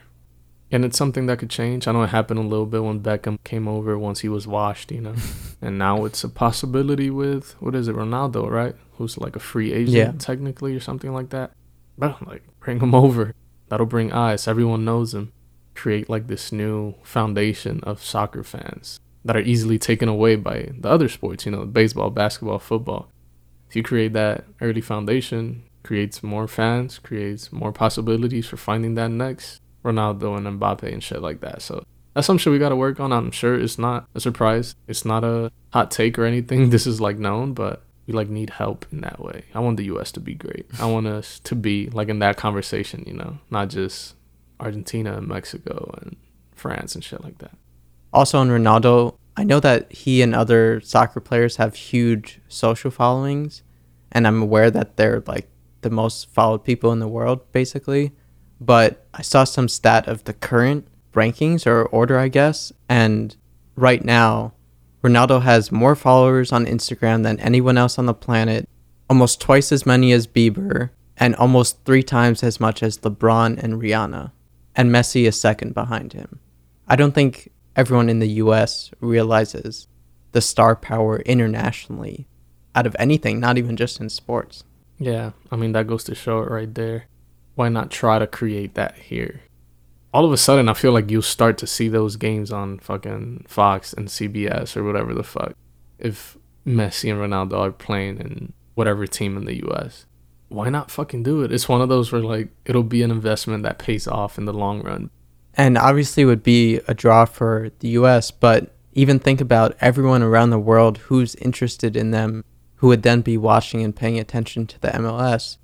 And 0.71 0.85
it's 0.85 0.97
something 0.97 1.25
that 1.25 1.39
could 1.39 1.49
change. 1.49 1.87
I 1.87 1.91
know 1.91 2.03
it 2.03 2.09
happened 2.09 2.39
a 2.39 2.43
little 2.43 2.67
bit 2.67 2.83
when 2.83 2.99
Beckham 2.99 3.43
came 3.43 3.67
over 3.67 3.97
once 3.97 4.19
he 4.19 4.29
was 4.29 4.45
washed, 4.45 4.91
you 4.91 5.01
know. 5.01 5.15
and 5.61 5.79
now 5.79 6.05
it's 6.05 6.23
a 6.23 6.29
possibility 6.29 7.09
with 7.09 7.53
what 7.59 7.75
is 7.75 7.87
it, 7.87 7.95
Ronaldo, 7.95 8.49
right? 8.49 8.75
Who's 8.97 9.17
like 9.17 9.35
a 9.35 9.39
free 9.39 9.73
agent 9.73 9.95
yeah. 9.95 10.11
technically 10.19 10.75
or 10.75 10.79
something 10.79 11.11
like 11.11 11.29
that. 11.29 11.51
But 11.97 12.25
like 12.27 12.43
bring 12.59 12.79
him 12.79 12.93
over. 12.93 13.33
That'll 13.69 13.85
bring 13.85 14.11
eyes. 14.11 14.47
Everyone 14.47 14.85
knows 14.85 15.13
him. 15.13 15.31
Create 15.73 16.09
like 16.09 16.27
this 16.27 16.51
new 16.51 16.95
foundation 17.03 17.79
of 17.83 18.03
soccer 18.03 18.43
fans 18.43 18.99
that 19.25 19.35
are 19.35 19.41
easily 19.41 19.79
taken 19.79 20.07
away 20.07 20.35
by 20.35 20.71
the 20.77 20.89
other 20.89 21.09
sports, 21.09 21.45
you 21.45 21.51
know, 21.51 21.65
baseball, 21.65 22.09
basketball, 22.09 22.59
football. 22.59 23.09
If 23.69 23.75
you 23.75 23.83
create 23.83 24.13
that 24.13 24.45
early 24.61 24.81
foundation, 24.81 25.63
creates 25.83 26.21
more 26.23 26.47
fans, 26.47 26.99
creates 26.99 27.51
more 27.51 27.71
possibilities 27.71 28.47
for 28.47 28.57
finding 28.57 28.95
that 28.95 29.11
next 29.11 29.61
Ronaldo 29.83 30.37
and 30.37 30.59
Mbappe 30.59 30.91
and 30.91 31.03
shit 31.03 31.21
like 31.21 31.41
that. 31.41 31.61
So 31.61 31.83
that's 32.13 32.27
some 32.27 32.37
shit 32.37 32.51
we 32.51 32.59
gotta 32.59 32.75
work 32.75 32.99
on. 32.99 33.11
I'm 33.13 33.31
sure 33.31 33.59
it's 33.59 33.77
not 33.77 34.07
a 34.15 34.19
surprise. 34.19 34.75
It's 34.87 35.05
not 35.05 35.23
a 35.23 35.51
hot 35.73 35.91
take 35.91 36.17
or 36.17 36.25
anything. 36.25 36.69
This 36.69 36.87
is 36.87 36.99
like 36.99 37.17
known, 37.17 37.53
but 37.53 37.83
we 38.07 38.13
like 38.13 38.29
need 38.29 38.49
help 38.49 38.85
in 38.91 39.01
that 39.01 39.23
way. 39.23 39.45
I 39.53 39.59
want 39.59 39.77
the 39.77 39.85
US 39.85 40.11
to 40.13 40.19
be 40.19 40.33
great. 40.33 40.65
I 40.79 40.85
want 40.85 41.07
us 41.07 41.39
to 41.41 41.55
be 41.55 41.89
like 41.91 42.09
in 42.09 42.19
that 42.19 42.37
conversation, 42.37 43.03
you 43.05 43.13
know, 43.13 43.37
not 43.49 43.69
just 43.69 44.15
Argentina 44.59 45.17
and 45.17 45.27
Mexico 45.27 45.95
and 46.01 46.17
France 46.55 46.95
and 46.95 47.03
shit 47.03 47.23
like 47.23 47.37
that. 47.37 47.51
Also, 48.11 48.39
on 48.39 48.49
Ronaldo, 48.49 49.15
I 49.37 49.43
know 49.43 49.59
that 49.59 49.91
he 49.91 50.21
and 50.21 50.35
other 50.35 50.81
soccer 50.81 51.19
players 51.19 51.57
have 51.57 51.75
huge 51.75 52.41
social 52.47 52.91
followings, 52.91 53.61
and 54.11 54.25
I'm 54.25 54.41
aware 54.41 54.71
that 54.71 54.97
they're 54.97 55.23
like 55.27 55.47
the 55.81 55.89
most 55.89 56.29
followed 56.31 56.63
people 56.63 56.91
in 56.91 56.99
the 56.99 57.07
world, 57.07 57.49
basically. 57.51 58.11
But 58.59 59.05
I 59.13 59.21
saw 59.21 59.43
some 59.43 59.67
stat 59.67 60.07
of 60.07 60.23
the 60.25 60.33
current 60.33 60.87
rankings 61.13 61.65
or 61.65 61.83
order, 61.83 62.17
I 62.17 62.27
guess. 62.27 62.71
And 62.87 63.35
right 63.75 64.03
now, 64.03 64.53
Ronaldo 65.03 65.41
has 65.41 65.71
more 65.71 65.95
followers 65.95 66.51
on 66.51 66.65
Instagram 66.65 67.23
than 67.23 67.39
anyone 67.39 67.77
else 67.77 67.97
on 67.97 68.05
the 68.05 68.13
planet, 68.13 68.67
almost 69.09 69.39
twice 69.39 69.71
as 69.71 69.85
many 69.85 70.11
as 70.11 70.27
Bieber, 70.27 70.89
and 71.17 71.35
almost 71.35 71.83
three 71.85 72.03
times 72.03 72.43
as 72.43 72.59
much 72.59 72.83
as 72.83 72.97
LeBron 72.99 73.61
and 73.61 73.81
Rihanna. 73.81 74.31
And 74.75 74.91
Messi 74.91 75.27
is 75.27 75.39
second 75.39 75.73
behind 75.73 76.13
him. 76.13 76.39
I 76.87 76.95
don't 76.95 77.13
think 77.13 77.51
everyone 77.75 78.09
in 78.09 78.19
the 78.19 78.29
US 78.43 78.91
realizes 78.99 79.87
the 80.31 80.41
star 80.41 80.75
power 80.75 81.19
internationally 81.19 82.27
out 82.75 82.85
of 82.85 82.95
anything, 82.99 83.39
not 83.39 83.57
even 83.57 83.75
just 83.75 83.99
in 83.99 84.09
sports. 84.09 84.63
Yeah, 84.97 85.31
I 85.51 85.55
mean, 85.55 85.71
that 85.73 85.87
goes 85.87 86.03
to 86.05 86.15
show 86.15 86.39
it 86.39 86.51
right 86.51 86.73
there. 86.73 87.05
Why 87.59 87.67
not 87.67 87.91
try 87.91 88.19
to 88.19 88.25
create 88.25 88.75
that 88.75 88.95
here? 88.97 89.41
All 90.13 90.23
of 90.23 90.31
a 90.31 90.37
sudden, 90.37 90.69
I 90.69 90.73
feel 90.73 90.93
like 90.93 91.11
you'll 91.11 91.21
start 91.21 91.57
to 91.57 91.67
see 91.67 91.89
those 91.89 92.15
games 92.15 92.53
on 92.53 92.79
fucking 92.79 93.47
Fox 93.49 93.91
and 93.91 94.07
CBS 94.07 94.77
or 94.77 94.85
whatever 94.85 95.13
the 95.13 95.25
fuck. 95.25 95.57
If 95.97 96.37
Messi 96.65 97.11
and 97.11 97.19
Ronaldo 97.19 97.59
are 97.59 97.71
playing 97.73 98.21
in 98.21 98.53
whatever 98.75 99.05
team 99.05 99.35
in 99.35 99.43
the 99.43 99.61
US, 99.67 100.05
why 100.47 100.69
not 100.69 100.89
fucking 100.89 101.23
do 101.23 101.41
it? 101.41 101.51
It's 101.51 101.67
one 101.67 101.81
of 101.81 101.89
those 101.89 102.13
where, 102.13 102.21
like, 102.21 102.47
it'll 102.63 102.81
be 102.81 103.03
an 103.03 103.11
investment 103.11 103.63
that 103.63 103.77
pays 103.77 104.07
off 104.07 104.37
in 104.37 104.45
the 104.45 104.53
long 104.53 104.81
run. 104.81 105.09
And 105.53 105.77
obviously, 105.77 106.23
would 106.23 106.43
be 106.43 106.79
a 106.87 106.93
draw 106.93 107.25
for 107.25 107.71
the 107.79 107.89
US, 107.89 108.31
but 108.31 108.73
even 108.93 109.19
think 109.19 109.41
about 109.41 109.75
everyone 109.81 110.23
around 110.23 110.51
the 110.51 110.59
world 110.59 110.99
who's 110.99 111.35
interested 111.35 111.97
in 111.97 112.11
them 112.11 112.45
who 112.75 112.87
would 112.87 113.03
then 113.03 113.19
be 113.19 113.37
watching 113.37 113.83
and 113.83 113.93
paying 113.93 114.17
attention 114.17 114.65
to 114.67 114.79
the 114.79 114.91
MLS. 114.91 115.57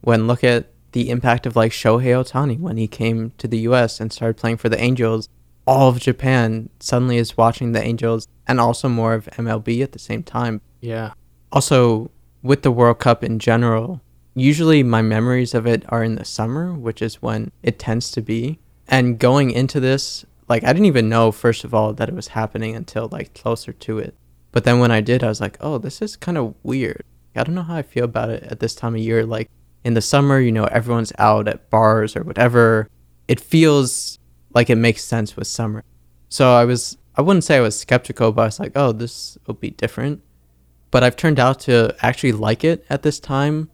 When 0.00 0.26
look 0.26 0.42
at 0.42 0.72
the 0.96 1.10
impact 1.10 1.44
of 1.44 1.54
like 1.54 1.72
Shohei 1.72 2.16
Ohtani 2.16 2.58
when 2.58 2.78
he 2.78 2.88
came 2.88 3.32
to 3.36 3.46
the 3.46 3.58
US 3.68 4.00
and 4.00 4.10
started 4.10 4.38
playing 4.38 4.56
for 4.56 4.70
the 4.70 4.80
Angels, 4.80 5.28
all 5.66 5.90
of 5.90 6.00
Japan 6.00 6.70
suddenly 6.80 7.18
is 7.18 7.36
watching 7.36 7.72
the 7.72 7.82
Angels 7.82 8.26
and 8.48 8.58
also 8.58 8.88
more 8.88 9.12
of 9.12 9.26
MLB 9.32 9.82
at 9.82 9.92
the 9.92 9.98
same 9.98 10.22
time. 10.22 10.62
Yeah. 10.80 11.12
Also, 11.52 12.10
with 12.42 12.62
the 12.62 12.70
World 12.70 12.98
Cup 12.98 13.22
in 13.22 13.38
general, 13.38 14.00
usually 14.34 14.82
my 14.82 15.02
memories 15.02 15.52
of 15.52 15.66
it 15.66 15.84
are 15.90 16.02
in 16.02 16.14
the 16.14 16.24
summer, 16.24 16.72
which 16.72 17.02
is 17.02 17.20
when 17.20 17.52
it 17.62 17.78
tends 17.78 18.10
to 18.12 18.22
be. 18.22 18.58
And 18.88 19.18
going 19.18 19.50
into 19.50 19.80
this, 19.80 20.24
like 20.48 20.64
I 20.64 20.72
didn't 20.72 20.86
even 20.86 21.10
know 21.10 21.30
first 21.30 21.62
of 21.62 21.74
all 21.74 21.92
that 21.92 22.08
it 22.08 22.14
was 22.14 22.28
happening 22.28 22.74
until 22.74 23.10
like 23.12 23.34
closer 23.34 23.74
to 23.74 23.98
it. 23.98 24.14
But 24.50 24.64
then 24.64 24.78
when 24.78 24.92
I 24.92 25.02
did, 25.02 25.22
I 25.22 25.28
was 25.28 25.42
like, 25.42 25.58
oh, 25.60 25.76
this 25.76 26.00
is 26.00 26.16
kind 26.16 26.38
of 26.38 26.54
weird. 26.62 27.04
I 27.34 27.44
don't 27.44 27.54
know 27.54 27.64
how 27.64 27.76
I 27.76 27.82
feel 27.82 28.06
about 28.06 28.30
it 28.30 28.44
at 28.44 28.60
this 28.60 28.74
time 28.74 28.94
of 28.94 29.02
year. 29.02 29.26
Like 29.26 29.50
in 29.86 29.94
the 29.94 30.02
summer, 30.02 30.40
you 30.40 30.50
know, 30.50 30.64
everyone's 30.64 31.12
out 31.16 31.46
at 31.46 31.70
bars 31.70 32.16
or 32.16 32.24
whatever. 32.24 32.90
It 33.28 33.38
feels 33.38 34.18
like 34.52 34.68
it 34.68 34.74
makes 34.74 35.04
sense 35.04 35.36
with 35.36 35.46
summer. 35.46 35.84
So 36.28 36.54
I 36.54 36.64
was, 36.64 36.98
I 37.14 37.22
wouldn't 37.22 37.44
say 37.44 37.56
I 37.56 37.60
was 37.60 37.78
skeptical, 37.78 38.32
but 38.32 38.42
I 38.42 38.46
was 38.46 38.58
like, 38.58 38.72
oh, 38.74 38.90
this 38.90 39.38
will 39.46 39.54
be 39.54 39.70
different. 39.70 40.22
But 40.90 41.04
I've 41.04 41.14
turned 41.14 41.38
out 41.38 41.60
to 41.60 41.94
actually 42.00 42.32
like 42.32 42.64
it 42.64 42.84
at 42.90 43.04
this 43.04 43.20
time, 43.20 43.70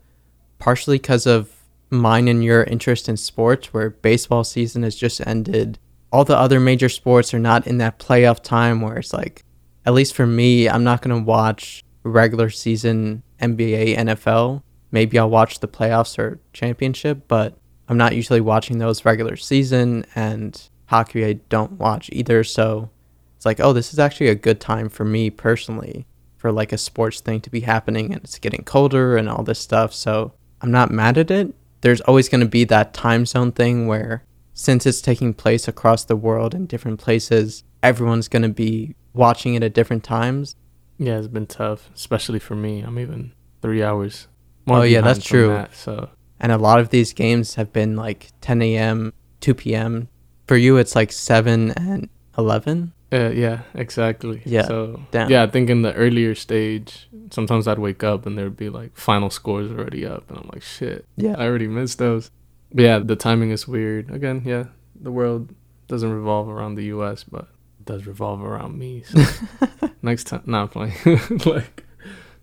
partially 0.58 0.98
because 0.98 1.26
of 1.26 1.50
mine 1.88 2.28
and 2.28 2.44
your 2.44 2.64
interest 2.64 3.08
in 3.08 3.16
sports, 3.16 3.72
where 3.72 3.88
baseball 3.88 4.44
season 4.44 4.82
has 4.82 4.94
just 4.94 5.26
ended. 5.26 5.78
All 6.12 6.26
the 6.26 6.36
other 6.36 6.60
major 6.60 6.90
sports 6.90 7.32
are 7.32 7.38
not 7.38 7.66
in 7.66 7.78
that 7.78 7.98
playoff 7.98 8.42
time 8.42 8.82
where 8.82 8.98
it's 8.98 9.14
like, 9.14 9.44
at 9.86 9.94
least 9.94 10.12
for 10.12 10.26
me, 10.26 10.68
I'm 10.68 10.84
not 10.84 11.00
going 11.00 11.16
to 11.16 11.26
watch 11.26 11.82
regular 12.02 12.50
season 12.50 13.22
NBA, 13.40 13.96
NFL. 13.96 14.62
Maybe 14.92 15.18
I'll 15.18 15.30
watch 15.30 15.60
the 15.60 15.68
playoffs 15.68 16.18
or 16.18 16.38
championship, 16.52 17.26
but 17.26 17.56
I'm 17.88 17.96
not 17.96 18.14
usually 18.14 18.40
watching 18.40 18.78
those 18.78 19.04
regular 19.04 19.36
season 19.36 20.06
and 20.14 20.60
hockey 20.86 21.24
I 21.24 21.34
don't 21.48 21.72
watch 21.72 22.10
either. 22.12 22.44
So 22.44 22.90
it's 23.36 23.46
like, 23.46 23.58
oh, 23.58 23.72
this 23.72 23.92
is 23.92 23.98
actually 23.98 24.28
a 24.28 24.34
good 24.34 24.60
time 24.60 24.88
for 24.88 25.04
me 25.04 25.30
personally 25.30 26.06
for 26.36 26.52
like 26.52 26.72
a 26.72 26.78
sports 26.78 27.20
thing 27.20 27.40
to 27.40 27.50
be 27.50 27.60
happening 27.60 28.12
and 28.12 28.22
it's 28.22 28.38
getting 28.38 28.64
colder 28.64 29.16
and 29.16 29.28
all 29.28 29.42
this 29.42 29.58
stuff. 29.58 29.94
So 29.94 30.32
I'm 30.60 30.70
not 30.70 30.90
mad 30.90 31.18
at 31.18 31.30
it. 31.30 31.54
There's 31.80 32.00
always 32.02 32.28
going 32.28 32.42
to 32.42 32.46
be 32.46 32.64
that 32.64 32.94
time 32.94 33.26
zone 33.26 33.52
thing 33.52 33.86
where 33.86 34.24
since 34.54 34.86
it's 34.86 35.00
taking 35.00 35.34
place 35.34 35.66
across 35.66 36.04
the 36.04 36.16
world 36.16 36.54
in 36.54 36.66
different 36.66 37.00
places, 37.00 37.64
everyone's 37.82 38.28
going 38.28 38.42
to 38.42 38.48
be 38.48 38.94
watching 39.14 39.54
it 39.54 39.62
at 39.62 39.74
different 39.74 40.04
times. 40.04 40.54
Yeah, 40.98 41.18
it's 41.18 41.28
been 41.28 41.46
tough, 41.46 41.90
especially 41.94 42.38
for 42.38 42.54
me. 42.54 42.80
I'm 42.80 42.98
even 42.98 43.32
three 43.60 43.82
hours. 43.82 44.28
Oh 44.68 44.82
yeah, 44.82 45.00
that's 45.00 45.24
true. 45.24 45.48
That, 45.48 45.74
so, 45.74 46.10
and 46.40 46.52
a 46.52 46.58
lot 46.58 46.80
of 46.80 46.90
these 46.90 47.12
games 47.12 47.54
have 47.54 47.72
been 47.72 47.96
like 47.96 48.32
10 48.40 48.62
a.m., 48.62 49.12
2 49.40 49.54
p.m. 49.54 50.08
For 50.46 50.56
you, 50.56 50.76
it's 50.76 50.94
like 50.94 51.12
seven 51.12 51.70
and 51.72 52.08
11. 52.36 52.92
Uh, 53.12 53.28
yeah, 53.28 53.60
exactly. 53.74 54.40
Yeah. 54.46 54.66
So 54.66 55.02
damn. 55.10 55.28
yeah, 55.28 55.42
I 55.42 55.46
think 55.46 55.68
in 55.68 55.82
the 55.82 55.92
earlier 55.94 56.34
stage, 56.34 57.08
sometimes 57.30 57.68
I'd 57.68 57.78
wake 57.78 58.02
up 58.02 58.24
and 58.24 58.38
there'd 58.38 58.56
be 58.56 58.70
like 58.70 58.96
final 58.96 59.28
scores 59.28 59.70
already 59.70 60.06
up, 60.06 60.28
and 60.30 60.38
I'm 60.38 60.48
like, 60.52 60.62
shit. 60.62 61.04
Yeah. 61.16 61.34
I 61.36 61.46
already 61.46 61.68
missed 61.68 61.98
those. 61.98 62.30
But 62.72 62.82
yeah, 62.84 62.98
the 62.98 63.16
timing 63.16 63.50
is 63.50 63.68
weird. 63.68 64.10
Again, 64.10 64.42
yeah, 64.46 64.64
the 64.98 65.12
world 65.12 65.54
doesn't 65.88 66.10
revolve 66.10 66.48
around 66.48 66.76
the 66.76 66.84
U.S., 66.84 67.22
but 67.22 67.48
it 67.78 67.84
does 67.84 68.06
revolve 68.06 68.42
around 68.42 68.78
me. 68.78 69.02
So 69.02 69.22
next 70.02 70.24
time, 70.24 70.42
not 70.46 70.70
playing. 70.70 70.94
like 71.44 71.84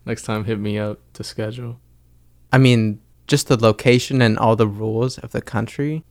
next 0.06 0.22
time, 0.22 0.44
hit 0.44 0.60
me 0.60 0.78
up 0.78 1.00
to 1.14 1.24
schedule. 1.24 1.80
I 2.52 2.58
mean, 2.58 3.00
just 3.26 3.48
the 3.48 3.56
location 3.56 4.20
and 4.20 4.38
all 4.38 4.56
the 4.56 4.66
rules 4.66 5.18
of 5.18 5.32
the 5.32 5.40
country, 5.40 6.04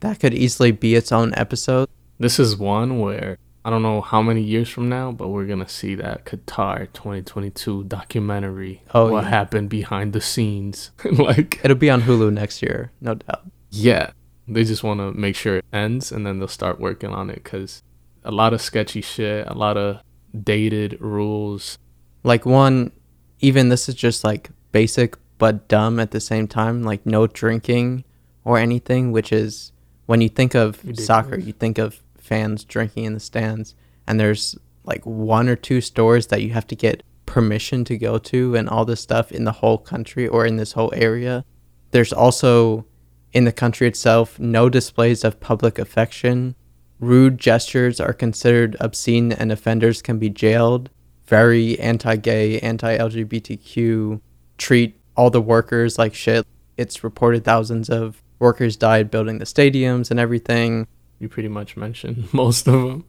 that 0.00 0.20
could 0.20 0.34
easily 0.34 0.70
be 0.72 0.94
its 0.94 1.12
own 1.12 1.34
episode. 1.36 1.88
This 2.18 2.38
is 2.38 2.56
one 2.56 3.00
where 3.00 3.38
I 3.64 3.70
don't 3.70 3.82
know 3.82 4.00
how 4.00 4.22
many 4.22 4.40
years 4.40 4.68
from 4.70 4.88
now, 4.88 5.12
but 5.12 5.28
we're 5.28 5.46
gonna 5.46 5.68
see 5.68 5.94
that 5.96 6.24
Qatar 6.24 6.92
2022 6.92 7.84
documentary. 7.84 8.82
Oh, 8.94 9.10
what 9.12 9.24
yeah. 9.24 9.30
happened 9.30 9.68
behind 9.68 10.12
the 10.12 10.20
scenes? 10.20 10.92
like 11.04 11.60
It'll 11.62 11.76
be 11.76 11.90
on 11.90 12.02
Hulu 12.02 12.32
next 12.32 12.62
year, 12.62 12.92
no 13.00 13.14
doubt. 13.14 13.42
yeah, 13.70 14.12
they 14.48 14.64
just 14.64 14.82
want 14.82 15.00
to 15.00 15.12
make 15.12 15.36
sure 15.36 15.58
it 15.58 15.64
ends, 15.72 16.10
and 16.10 16.26
then 16.26 16.38
they'll 16.38 16.48
start 16.48 16.80
working 16.80 17.10
on 17.10 17.28
it 17.28 17.42
because 17.44 17.82
a 18.24 18.30
lot 18.30 18.54
of 18.54 18.62
sketchy 18.62 19.02
shit, 19.02 19.46
a 19.46 19.54
lot 19.54 19.76
of 19.76 20.00
dated 20.42 20.98
rules. 21.00 21.76
Like 22.22 22.46
one, 22.46 22.92
even 23.40 23.68
this 23.68 23.88
is 23.88 23.94
just 23.94 24.24
like 24.24 24.50
basic 24.72 25.16
but 25.40 25.66
dumb 25.68 25.98
at 25.98 26.12
the 26.12 26.20
same 26.20 26.46
time. 26.46 26.84
Like 26.84 27.04
no 27.04 27.26
drinking 27.26 28.04
or 28.44 28.58
anything, 28.58 29.10
which 29.10 29.32
is 29.32 29.72
when 30.06 30.20
you 30.20 30.28
think 30.28 30.54
of 30.54 30.76
Ridiculous. 30.84 31.06
soccer, 31.06 31.38
you 31.38 31.52
think 31.52 31.78
of 31.78 32.00
fans 32.18 32.62
drinking 32.62 33.04
in 33.04 33.14
the 33.14 33.20
stands, 33.20 33.74
and 34.06 34.20
there's 34.20 34.56
like 34.84 35.04
one 35.04 35.48
or 35.48 35.56
two 35.56 35.80
stores 35.80 36.28
that 36.28 36.42
you 36.42 36.50
have 36.50 36.66
to 36.68 36.76
get 36.76 37.02
permission 37.26 37.84
to 37.86 37.96
go 37.96 38.18
to, 38.18 38.54
and 38.54 38.68
all 38.68 38.84
this 38.84 39.00
stuff 39.00 39.32
in 39.32 39.44
the 39.44 39.52
whole 39.52 39.78
country 39.78 40.28
or 40.28 40.46
in 40.46 40.56
this 40.56 40.72
whole 40.72 40.92
area. 40.94 41.44
There's 41.90 42.12
also 42.12 42.86
in 43.32 43.44
the 43.44 43.52
country 43.52 43.88
itself 43.88 44.38
no 44.38 44.68
displays 44.68 45.24
of 45.24 45.40
public 45.40 45.78
affection. 45.78 46.54
Rude 46.98 47.38
gestures 47.38 47.98
are 47.98 48.12
considered 48.12 48.76
obscene 48.78 49.32
and 49.32 49.50
offenders 49.50 50.02
can 50.02 50.18
be 50.18 50.28
jailed. 50.28 50.90
Very 51.24 51.78
anti 51.78 52.16
gay, 52.16 52.58
anti 52.60 52.98
LGBTQ, 52.98 54.20
treat 54.58 54.99
all 55.20 55.28
the 55.28 55.42
workers 55.42 55.98
like 55.98 56.14
shit. 56.14 56.46
It's 56.78 57.04
reported 57.04 57.44
thousands 57.44 57.90
of 57.90 58.22
workers 58.38 58.74
died 58.74 59.10
building 59.10 59.36
the 59.36 59.44
stadiums 59.44 60.10
and 60.10 60.18
everything. 60.18 60.86
You 61.18 61.28
pretty 61.28 61.50
much 61.50 61.76
mentioned 61.76 62.32
most 62.32 62.66
of 62.66 62.72
them, 62.72 63.04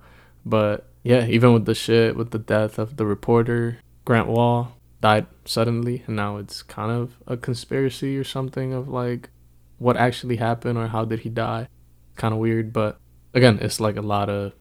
but 0.45 0.88
yeah, 1.04 1.26
even 1.26 1.54
with 1.54 1.65
the 1.65 1.74
shit 1.74 2.17
with 2.17 2.32
the 2.32 2.38
death 2.39 2.78
of 2.78 2.97
the 2.97 3.06
reporter 3.06 3.78
Grant 4.04 4.28
Wahl 4.28 4.76
died 5.00 5.26
suddenly, 5.45 6.04
and 6.06 6.17
now 6.17 6.36
it's 6.36 6.62
kind 6.62 6.91
of 6.91 7.15
a 7.28 7.38
conspiracy 7.38 8.17
or 8.17 8.26
something 8.26 8.74
of 8.74 8.89
like 8.89 9.30
what 9.78 9.95
actually 9.95 10.36
happened 10.36 10.78
or 10.78 10.88
how 10.88 11.06
did 11.06 11.21
he 11.21 11.30
die. 11.30 11.69
Kind 12.17 12.34
of 12.34 12.41
weird, 12.41 12.74
but 12.74 13.00
again, 13.34 13.58
it's 13.62 13.80
like 13.80 13.95
a 13.95 14.02
lot 14.02 14.30
of 14.30 14.52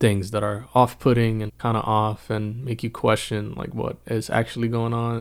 things 0.00 0.30
that 0.30 0.42
are 0.42 0.66
off-putting 0.74 1.42
and 1.42 1.56
kind 1.58 1.76
of 1.76 1.84
off 1.84 2.30
and 2.30 2.64
make 2.64 2.82
you 2.82 2.90
question 2.90 3.54
like 3.54 3.74
what 3.74 3.98
is 4.06 4.30
actually 4.30 4.68
going 4.68 4.94
on. 4.94 5.20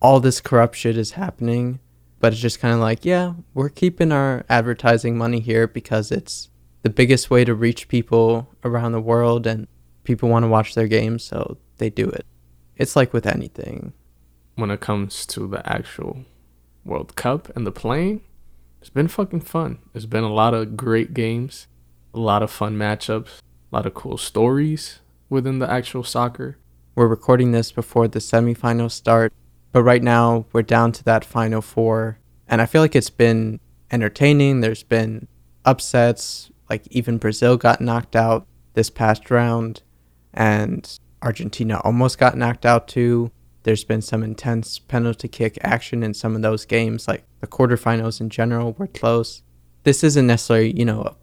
All 0.00 0.20
this 0.20 0.40
corrupt 0.40 0.76
shit 0.76 0.96
is 0.96 1.12
happening, 1.12 1.80
but 2.20 2.32
it's 2.32 2.42
just 2.42 2.60
kind 2.60 2.74
of 2.74 2.80
like, 2.80 3.04
yeah, 3.04 3.34
we're 3.54 3.68
keeping 3.68 4.12
our 4.12 4.44
advertising 4.48 5.18
money 5.18 5.40
here 5.40 5.66
because 5.66 6.12
it's 6.12 6.50
the 6.82 6.90
biggest 6.90 7.30
way 7.30 7.44
to 7.44 7.54
reach 7.54 7.88
people 7.88 8.48
around 8.64 8.92
the 8.92 9.00
world 9.00 9.46
and 9.46 9.66
people 10.04 10.28
want 10.28 10.44
to 10.44 10.48
watch 10.48 10.74
their 10.74 10.86
games, 10.88 11.24
so 11.24 11.58
they 11.78 11.90
do 11.90 12.08
it. 12.08 12.24
It's 12.76 12.94
like 12.96 13.12
with 13.12 13.26
anything. 13.26 13.92
when 14.58 14.70
it 14.72 14.80
comes 14.80 15.24
to 15.24 15.46
the 15.46 15.62
actual 15.72 16.24
World 16.84 17.14
Cup 17.14 17.54
and 17.56 17.64
the 17.66 17.70
playing, 17.70 18.22
it's 18.80 18.90
been 18.90 19.06
fucking 19.06 19.42
fun. 19.42 19.78
It's 19.94 20.06
been 20.06 20.24
a 20.24 20.32
lot 20.32 20.52
of 20.52 20.76
great 20.76 21.14
games, 21.14 21.68
a 22.12 22.18
lot 22.18 22.42
of 22.42 22.50
fun 22.50 22.76
matchups, 22.76 23.38
a 23.38 23.76
lot 23.76 23.86
of 23.86 23.94
cool 23.94 24.16
stories 24.16 24.98
within 25.28 25.60
the 25.60 25.70
actual 25.70 26.02
soccer. 26.02 26.58
We're 26.96 27.06
recording 27.06 27.52
this 27.52 27.70
before 27.70 28.08
the 28.08 28.18
semifinals 28.18 28.90
start, 28.92 29.32
but 29.72 29.82
right 29.82 30.02
now 30.02 30.46
we're 30.52 30.62
down 30.62 30.92
to 30.92 31.04
that 31.04 31.24
final 31.24 31.60
four, 31.60 32.18
and 32.46 32.62
I 32.62 32.66
feel 32.66 32.82
like 32.82 32.96
it's 32.96 33.10
been 33.10 33.60
entertaining. 33.90 34.60
There's 34.60 34.82
been 34.82 35.28
upsets. 35.64 36.50
Like 36.68 36.86
even 36.90 37.18
Brazil 37.18 37.56
got 37.56 37.80
knocked 37.80 38.16
out 38.16 38.46
this 38.74 38.90
past 38.90 39.30
round, 39.30 39.82
and 40.32 40.98
Argentina 41.22 41.80
almost 41.84 42.18
got 42.18 42.36
knocked 42.36 42.66
out 42.66 42.88
too. 42.88 43.30
There's 43.64 43.84
been 43.84 44.02
some 44.02 44.22
intense 44.22 44.78
penalty 44.78 45.28
kick 45.28 45.58
action 45.62 46.02
in 46.02 46.14
some 46.14 46.34
of 46.36 46.42
those 46.42 46.64
games. 46.64 47.08
Like 47.08 47.24
the 47.40 47.46
quarterfinals 47.46 48.20
in 48.20 48.30
general 48.30 48.72
were 48.78 48.86
close. 48.86 49.42
This 49.82 50.02
isn't 50.04 50.26
necessarily, 50.26 50.76
you 50.78 50.84
know, 50.84 51.02
a 51.02 51.16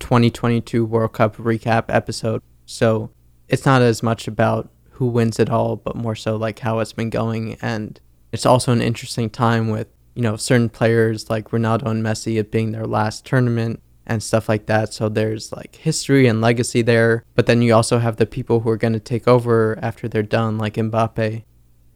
2022 0.00 0.84
World 0.84 1.12
Cup 1.12 1.36
recap 1.36 1.84
episode, 1.88 2.42
so 2.66 3.10
it's 3.48 3.66
not 3.66 3.82
as 3.82 4.02
much 4.02 4.28
about 4.28 4.68
who 5.00 5.06
wins 5.06 5.40
it 5.40 5.48
all, 5.48 5.76
but 5.76 5.96
more 5.96 6.14
so 6.14 6.36
like 6.36 6.58
how 6.58 6.78
it's 6.78 6.92
been 6.92 7.08
going. 7.08 7.56
And 7.62 7.98
it's 8.32 8.44
also 8.44 8.70
an 8.70 8.82
interesting 8.82 9.30
time 9.30 9.70
with, 9.70 9.88
you 10.14 10.20
know, 10.20 10.36
certain 10.36 10.68
players 10.68 11.30
like 11.30 11.52
Ronaldo 11.52 11.86
and 11.86 12.04
Messi 12.04 12.38
it 12.38 12.50
being 12.50 12.72
their 12.72 12.84
last 12.84 13.24
tournament 13.24 13.80
and 14.06 14.22
stuff 14.22 14.46
like 14.46 14.66
that. 14.66 14.92
So 14.92 15.08
there's 15.08 15.52
like 15.52 15.76
history 15.76 16.26
and 16.26 16.42
legacy 16.42 16.82
there. 16.82 17.24
But 17.34 17.46
then 17.46 17.62
you 17.62 17.72
also 17.72 17.98
have 17.98 18.16
the 18.16 18.26
people 18.26 18.60
who 18.60 18.68
are 18.68 18.76
going 18.76 18.92
to 18.92 19.00
take 19.00 19.26
over 19.26 19.78
after 19.80 20.06
they're 20.06 20.22
done, 20.22 20.58
like 20.58 20.74
Mbappe. 20.74 21.44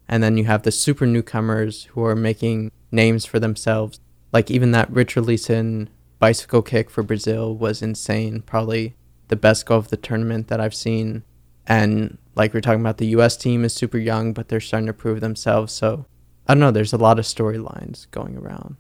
And 0.09 0.23
then 0.23 0.39
you 0.39 0.45
have 0.45 0.63
the 0.63 0.73
super 0.73 1.05
newcomers 1.05 1.85
who 1.93 2.03
are 2.07 2.17
making 2.17 2.73
names 2.91 3.27
for 3.27 3.39
themselves. 3.39 4.01
Like 4.33 4.51
even 4.51 4.71
that 4.71 4.91
Richarlison 4.91 5.89
bicycle 6.19 6.63
kick 6.63 6.89
for 6.89 7.03
Brazil 7.03 7.55
was 7.55 7.83
insane. 7.83 8.41
Probably 8.41 8.95
the 9.29 9.37
best 9.37 9.67
goal 9.67 9.81
of 9.81 9.89
the 9.89 9.99
tournament 9.99 10.49
that 10.49 10.59
I've 10.59 10.75
seen. 10.75 11.23
And 11.67 12.17
like 12.35 12.53
we 12.53 12.59
are 12.59 12.63
talking 12.63 12.81
about, 12.81 12.99
the 12.99 13.07
U.S. 13.09 13.37
team 13.37 13.65
is 13.65 13.73
super 13.73 13.99
young, 13.99 14.33
but 14.33 14.49
they're 14.49 14.61
starting 14.61 14.87
to 14.87 14.93
prove 14.93 15.21
themselves. 15.21 15.73
So 15.73 16.07
I 16.47 16.55
don't 16.55 16.61
know. 16.61 16.71
There's 16.71 16.93
a 16.93 16.99
lot 16.99 17.19
of 17.19 17.25
storylines 17.25 18.11
going 18.11 18.37
around. 18.37 18.77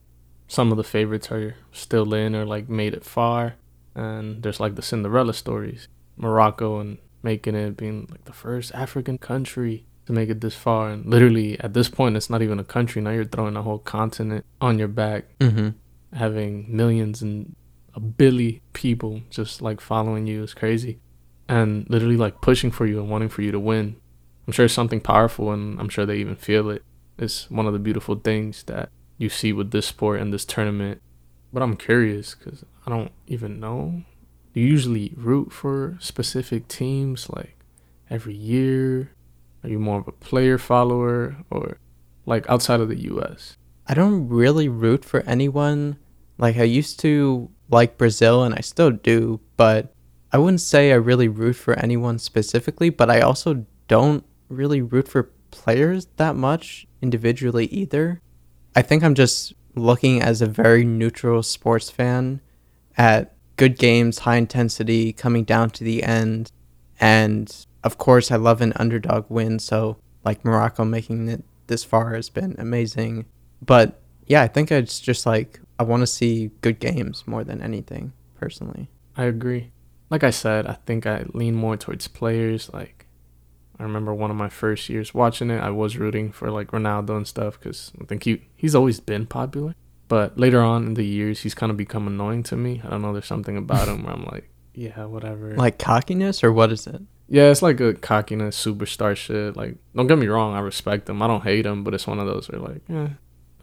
Some 0.49 0.71
of 0.71 0.77
the 0.77 0.85
favorites 0.85 1.31
are 1.31 1.57
still 1.73 2.13
in 2.15 2.35
or 2.35 2.45
like 2.45 2.69
made 2.69 2.95
it 2.95 3.05
far, 3.05 3.55
and 3.95 4.43
there's 4.43 4.61
like 4.61 4.75
the 4.75 4.83
Cinderella 4.83 5.35
stories, 5.35 5.89
Morocco 6.17 6.79
and 6.81 6.99
making 7.23 7.55
it 7.55 7.77
being 7.77 8.07
like 8.11 8.25
the 8.27 8.33
first 8.33 8.75
African 8.75 9.17
country 9.17 9.87
to 10.05 10.13
make 10.13 10.29
it 10.29 10.43
this 10.43 10.55
far. 10.55 10.91
And 10.91 11.07
literally 11.07 11.59
at 11.61 11.73
this 11.73 11.89
point, 11.89 12.17
it's 12.17 12.29
not 12.29 12.43
even 12.43 12.59
a 12.59 12.65
country. 12.65 13.01
Now 13.01 13.13
you're 13.13 13.25
throwing 13.25 13.57
a 13.57 13.63
whole 13.63 13.79
continent 13.79 14.45
on 14.61 14.79
your 14.79 14.89
back, 14.89 15.25
mm-hmm. 15.39 15.71
having 16.17 16.77
millions 16.77 17.23
and 17.23 17.57
a 17.95 18.01
billion 18.01 18.61
people 18.75 19.23
just 19.31 19.63
like 19.63 19.81
following 19.81 20.27
you 20.27 20.43
is 20.43 20.53
crazy 20.53 20.99
and 21.49 21.89
literally 21.89 22.17
like 22.17 22.41
pushing 22.41 22.71
for 22.71 22.87
you 22.87 23.01
and 23.01 23.11
wanting 23.11 23.29
for 23.29 23.43
you 23.43 23.53
to 23.53 23.61
win. 23.61 23.97
I'm 24.47 24.53
sure 24.53 24.65
it's 24.65 24.75
something 24.75 25.01
powerful 25.01 25.53
and 25.53 25.81
I'm 25.81 25.89
sure 25.89 26.07
they 26.07 26.17
even 26.17 26.37
feel 26.37 26.71
it. 26.71 26.83
It's 27.19 27.51
one 27.51 27.67
of 27.67 27.73
the 27.73 27.79
beautiful 27.79 28.17
things 28.17 28.63
that 28.65 28.91
you 29.19 29.29
see 29.29 29.53
with 29.53 29.71
this 29.71 29.87
sport 29.87 30.21
and 30.21 30.33
this 30.33 30.45
tournament. 30.45 31.01
But 31.53 31.63
I'm 31.63 31.77
curious 31.77 32.35
because 32.35 32.65
I 32.87 32.91
don't 32.91 33.13
even 33.27 33.61
know. 33.61 34.03
Do 34.53 34.61
you 34.61 34.67
usually 34.67 35.13
root 35.17 35.53
for 35.53 35.97
specific 36.01 36.69
teams 36.69 37.31
like 37.31 37.57
every 38.11 38.35
year? 38.35 39.13
Are 39.63 39.69
you 39.69 39.79
more 39.79 40.01
of 40.01 40.09
a 40.09 40.13
player 40.13 40.59
follower 40.59 41.37
or 41.51 41.79
like 42.27 42.49
outside 42.51 42.81
of 42.81 42.89
the 42.89 43.03
US? 43.13 43.57
I 43.87 43.95
don't 43.95 44.29
really 44.29 44.69
root 44.69 45.05
for 45.05 45.21
anyone. 45.21 45.97
Like 46.39 46.57
I 46.57 46.65
used 46.65 47.01
to 47.01 47.51
like 47.71 47.97
Brazil 47.97 48.43
and 48.43 48.55
I 48.55 48.61
still 48.61 48.91
do, 48.91 49.41
but 49.57 49.94
I 50.35 50.39
wouldn't 50.39 50.63
say 50.63 50.91
I 50.91 50.97
really 50.97 51.29
root 51.29 51.53
for 51.53 51.79
anyone 51.79 52.19
specifically, 52.19 52.91
but 52.91 53.09
I 53.09 53.21
also 53.21 53.67
don't 53.87 54.25
really 54.49 54.83
root 54.83 55.07
for 55.07 55.31
players 55.53 56.09
that 56.17 56.35
much 56.35 56.89
individually 57.01 57.67
either. 57.67 58.21
I 58.75 58.83
think 58.83 59.05
I'm 59.05 59.15
just 59.15 59.53
looking 59.77 60.21
as 60.21 60.43
a 60.43 60.47
very 60.47 60.85
neutral 60.85 61.45
sports 61.45 61.89
fan 61.89 62.41
at 62.99 63.37
good 63.55 63.79
games, 63.79 64.19
high 64.19 64.35
intensity, 64.35 65.13
coming 65.13 65.45
down 65.45 65.71
to 65.71 65.85
the 65.85 66.03
end. 66.03 66.51
And 66.99 67.55
of 67.85 67.99
course, 67.99 68.33
I 68.33 68.37
love 68.37 68.61
an 68.61 68.73
underdog 68.75 69.27
win. 69.29 69.61
So, 69.61 69.99
like 70.25 70.45
Morocco 70.45 70.85
making 70.85 71.29
it 71.29 71.45
this 71.69 71.85
far 71.85 72.13
has 72.17 72.29
been 72.29 72.57
amazing. 72.59 73.27
But 73.65 74.01
yeah, 74.27 74.43
I 74.43 74.49
think 74.49 74.73
it's 74.73 74.99
just 74.99 75.27
like 75.27 75.61
I 75.79 75.85
want 75.85 76.01
to 76.01 76.09
see 76.09 76.51
good 76.61 76.81
games 76.81 77.23
more 77.25 77.45
than 77.45 77.63
anything, 77.63 78.13
personally. 78.35 78.89
I 79.17 79.27
agree 79.27 79.71
like 80.11 80.25
I 80.25 80.31
said, 80.31 80.67
I 80.67 80.75
think 80.87 81.07
I 81.07 81.25
lean 81.33 81.55
more 81.55 81.77
towards 81.77 82.09
players. 82.09 82.71
Like, 82.73 83.07
I 83.79 83.83
remember 83.83 84.15
one 84.15 84.31
of 84.31 84.37
my 84.37 84.49
first 84.49 84.89
years 84.89 85.15
watching 85.15 85.51
it, 85.51 85.61
I 85.61 85.71
was 85.71 85.97
rooting 85.97 86.33
for 86.33 86.51
like 86.51 86.69
Ronaldo 86.69 87.17
and 87.17 87.27
stuff 87.27 87.59
because 87.59 87.93
I 88.01 88.05
think 88.05 88.25
he 88.25 88.43
he's 88.57 88.75
always 88.75 89.01
been 89.01 89.27
popular. 89.27 89.75
But 90.09 90.39
later 90.39 90.61
on 90.61 90.87
in 90.87 90.95
the 90.95 91.05
years, 91.05 91.41
he's 91.41 91.55
kind 91.55 91.71
of 91.71 91.77
become 91.77 92.07
annoying 92.07 92.43
to 92.45 92.57
me. 92.57 92.83
I 92.85 92.91
don't 92.91 93.03
know. 93.03 93.13
There's 93.13 93.27
something 93.27 93.57
about 93.57 93.89
him 93.89 94.05
where 94.05 94.13
I'm 94.13 94.25
like, 94.27 94.51
yeah, 94.75 95.05
whatever. 95.07 95.55
Like 95.55 95.79
cockiness 95.79 96.45
or 96.45 96.53
what 96.53 96.73
is 96.73 96.87
it? 96.87 97.03
Yeah, 97.29 97.51
it's 97.51 97.63
like 97.63 97.81
a 97.81 97.95
cockiness 97.95 98.63
superstar 98.63 99.17
shit. 99.17 99.57
Like, 99.57 99.77
don't 99.97 100.07
get 100.07 100.19
me 100.19 100.27
wrong, 100.27 100.55
I 100.55 100.61
respect 100.61 101.09
him. 101.09 101.23
I 101.23 101.27
don't 101.27 101.43
hate 101.43 101.65
him, 101.65 101.83
but 101.83 101.95
it's 101.95 102.07
one 102.07 102.19
of 102.19 102.27
those 102.27 102.51
where 102.51 102.61
like, 102.61 102.83
yeah, 102.87 103.09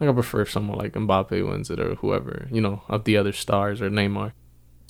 like 0.00 0.10
I 0.10 0.12
prefer 0.12 0.40
if 0.40 0.50
someone 0.50 0.78
like 0.78 0.94
Mbappe 0.94 1.48
wins 1.48 1.70
it 1.70 1.78
or 1.78 1.94
whoever, 1.94 2.48
you 2.50 2.60
know, 2.60 2.82
of 2.88 3.04
the 3.04 3.16
other 3.16 3.32
stars 3.32 3.80
or 3.80 3.88
Neymar. 3.88 4.32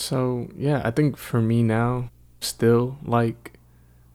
So 0.02 0.48
yeah, 0.56 0.82
I 0.84 0.90
think 0.90 1.16
for 1.16 1.40
me 1.40 1.62
now, 1.62 2.10
still 2.40 2.98
like 3.04 3.52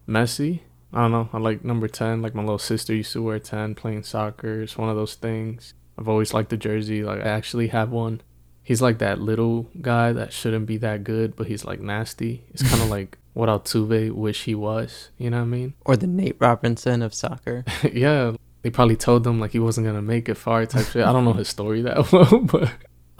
Messi. 0.07 0.59
I 0.91 1.03
don't 1.03 1.11
know. 1.11 1.29
I 1.31 1.37
like 1.37 1.63
number 1.63 1.87
ten. 1.87 2.21
Like 2.21 2.35
my 2.35 2.41
little 2.41 2.59
sister 2.59 2.93
used 2.93 3.13
to 3.13 3.23
wear 3.23 3.39
ten, 3.39 3.73
playing 3.73 4.03
soccer. 4.03 4.61
It's 4.61 4.77
one 4.77 4.89
of 4.89 4.97
those 4.97 5.15
things. 5.15 5.73
I've 5.97 6.09
always 6.09 6.33
liked 6.33 6.49
the 6.49 6.57
jersey. 6.57 7.03
Like 7.03 7.21
I 7.21 7.29
actually 7.29 7.69
have 7.69 7.89
one. 7.89 8.21
He's 8.63 8.81
like 8.81 8.97
that 8.97 9.21
little 9.21 9.69
guy 9.81 10.11
that 10.11 10.33
shouldn't 10.33 10.65
be 10.65 10.75
that 10.77 11.05
good, 11.05 11.37
but 11.37 11.47
he's 11.47 11.63
like 11.63 11.79
nasty. 11.79 12.43
It's 12.49 12.69
kind 12.69 12.83
of 12.83 12.89
like 12.97 13.17
what 13.33 13.47
Altuve 13.47 14.11
wish 14.11 14.43
he 14.43 14.55
was. 14.55 15.09
You 15.17 15.29
know 15.29 15.37
what 15.37 15.43
I 15.43 15.47
mean? 15.47 15.73
Or 15.85 15.95
the 15.95 16.07
Nate 16.07 16.35
Robinson 16.39 17.01
of 17.01 17.13
soccer. 17.13 17.63
yeah, 17.93 18.33
they 18.61 18.69
probably 18.71 18.97
told 18.97 19.25
him 19.25 19.39
like 19.39 19.51
he 19.51 19.59
wasn't 19.59 19.87
gonna 19.87 20.01
make 20.01 20.27
it 20.27 20.35
far 20.35 20.65
type 20.65 20.87
shit. 20.87 21.05
I 21.05 21.13
don't 21.13 21.23
know 21.23 21.31
his 21.31 21.47
story 21.47 21.81
that 21.83 22.11
well, 22.11 22.39
but 22.39 22.73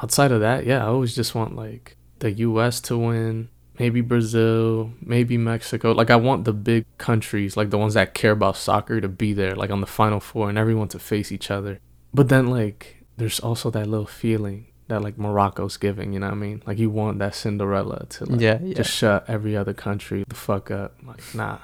outside 0.04 0.34
of 0.34 0.42
that, 0.42 0.66
yeah, 0.66 0.84
I 0.84 0.88
always 0.88 1.16
just 1.16 1.34
want 1.34 1.56
like 1.56 1.96
the 2.20 2.32
US 2.32 2.80
to 2.82 2.98
win, 2.98 3.50
maybe 3.80 4.02
Brazil, 4.02 4.92
maybe 5.02 5.38
Mexico. 5.38 5.92
Like 5.92 6.10
I 6.10 6.16
want 6.16 6.46
the 6.46 6.54
big 6.54 6.86
countries, 6.98 7.58
like 7.58 7.70
the 7.70 7.78
ones 7.78 7.94
that 7.94 8.14
care 8.14 8.32
about 8.32 8.58
soccer 8.58 9.02
to 9.02 9.08
be 9.08 9.34
there, 9.34 9.56
like 9.56 9.70
on 9.70 9.82
the 9.82 9.88
final 9.88 10.20
four 10.20 10.50
and 10.50 10.58
everyone 10.58 10.88
to 10.90 11.00
face 11.00 11.32
each 11.32 11.52
other. 11.52 11.80
But 12.14 12.30
then 12.30 12.48
like 12.48 13.04
there's 13.18 13.40
also 13.40 13.70
that 13.72 13.88
little 13.88 14.06
feeling 14.06 14.68
that 14.88 15.02
like 15.02 15.18
Morocco's 15.18 15.78
giving, 15.78 16.14
you 16.14 16.20
know 16.20 16.28
what 16.28 16.34
I 16.34 16.38
mean? 16.38 16.64
Like 16.66 16.78
you 16.78 16.90
want 16.90 17.20
that 17.20 17.36
Cinderella 17.36 18.06
to 18.10 18.26
like 18.26 18.42
yeah, 18.42 18.60
yeah. 18.62 18.76
just 18.76 18.92
shut 18.92 19.26
every 19.28 19.56
other 19.56 19.74
country 19.74 20.24
the 20.28 20.36
fuck 20.36 20.72
up. 20.72 20.96
Like, 21.06 21.22
nah, 21.36 21.60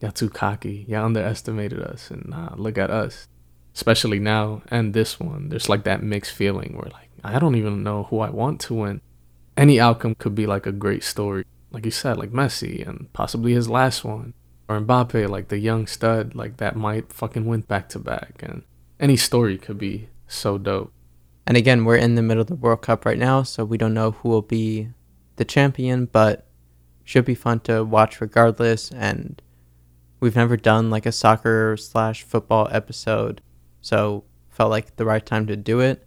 y'all 0.00 0.12
too 0.12 0.30
cocky. 0.30 0.84
Y'all 0.88 1.04
underestimated 1.04 1.80
us 1.80 2.10
and 2.10 2.26
nah, 2.28 2.54
look 2.56 2.78
at 2.78 2.90
us. 2.90 3.28
Especially 3.74 4.18
now 4.18 4.62
and 4.68 4.94
this 4.94 5.20
one. 5.20 5.50
There's 5.50 5.68
like 5.68 5.84
that 5.84 6.02
mixed 6.02 6.32
feeling 6.32 6.76
where 6.76 6.90
like 6.92 7.10
I 7.24 7.38
don't 7.38 7.56
even 7.56 7.82
know 7.82 8.04
who 8.04 8.20
I 8.20 8.30
want 8.30 8.60
to 8.62 8.74
win 8.74 9.00
any 9.56 9.80
outcome 9.80 10.14
could 10.14 10.34
be 10.34 10.46
like 10.46 10.66
a 10.66 10.72
great 10.72 11.02
story. 11.04 11.44
Like 11.70 11.84
you 11.84 11.90
said, 11.90 12.16
like 12.16 12.30
Messi 12.30 12.86
and 12.86 13.12
possibly 13.12 13.52
his 13.52 13.68
last 13.68 14.04
one. 14.04 14.34
Or 14.68 14.80
Mbappe, 14.80 15.28
like 15.28 15.48
the 15.48 15.58
young 15.58 15.86
stud, 15.86 16.34
like 16.34 16.56
that 16.56 16.74
might 16.74 17.12
fucking 17.12 17.46
win 17.46 17.60
back 17.60 17.88
to 17.90 17.98
back. 17.98 18.42
And 18.42 18.62
any 18.98 19.16
story 19.16 19.58
could 19.58 19.78
be 19.78 20.08
so 20.26 20.58
dope. 20.58 20.92
And 21.46 21.56
again, 21.56 21.84
we're 21.84 21.96
in 21.96 22.16
the 22.16 22.22
middle 22.22 22.40
of 22.40 22.48
the 22.48 22.56
World 22.56 22.82
Cup 22.82 23.04
right 23.04 23.18
now, 23.18 23.44
so 23.44 23.64
we 23.64 23.78
don't 23.78 23.94
know 23.94 24.10
who 24.10 24.28
will 24.28 24.42
be 24.42 24.88
the 25.36 25.44
champion, 25.44 26.06
but 26.06 26.46
should 27.04 27.24
be 27.24 27.36
fun 27.36 27.60
to 27.60 27.84
watch 27.84 28.20
regardless. 28.20 28.90
And 28.90 29.40
we've 30.18 30.34
never 30.34 30.56
done 30.56 30.90
like 30.90 31.06
a 31.06 31.12
soccer 31.12 31.76
slash 31.76 32.24
football 32.24 32.68
episode, 32.72 33.40
so 33.80 34.24
felt 34.50 34.70
like 34.70 34.96
the 34.96 35.04
right 35.04 35.24
time 35.24 35.46
to 35.46 35.56
do 35.56 35.78
it. 35.78 36.04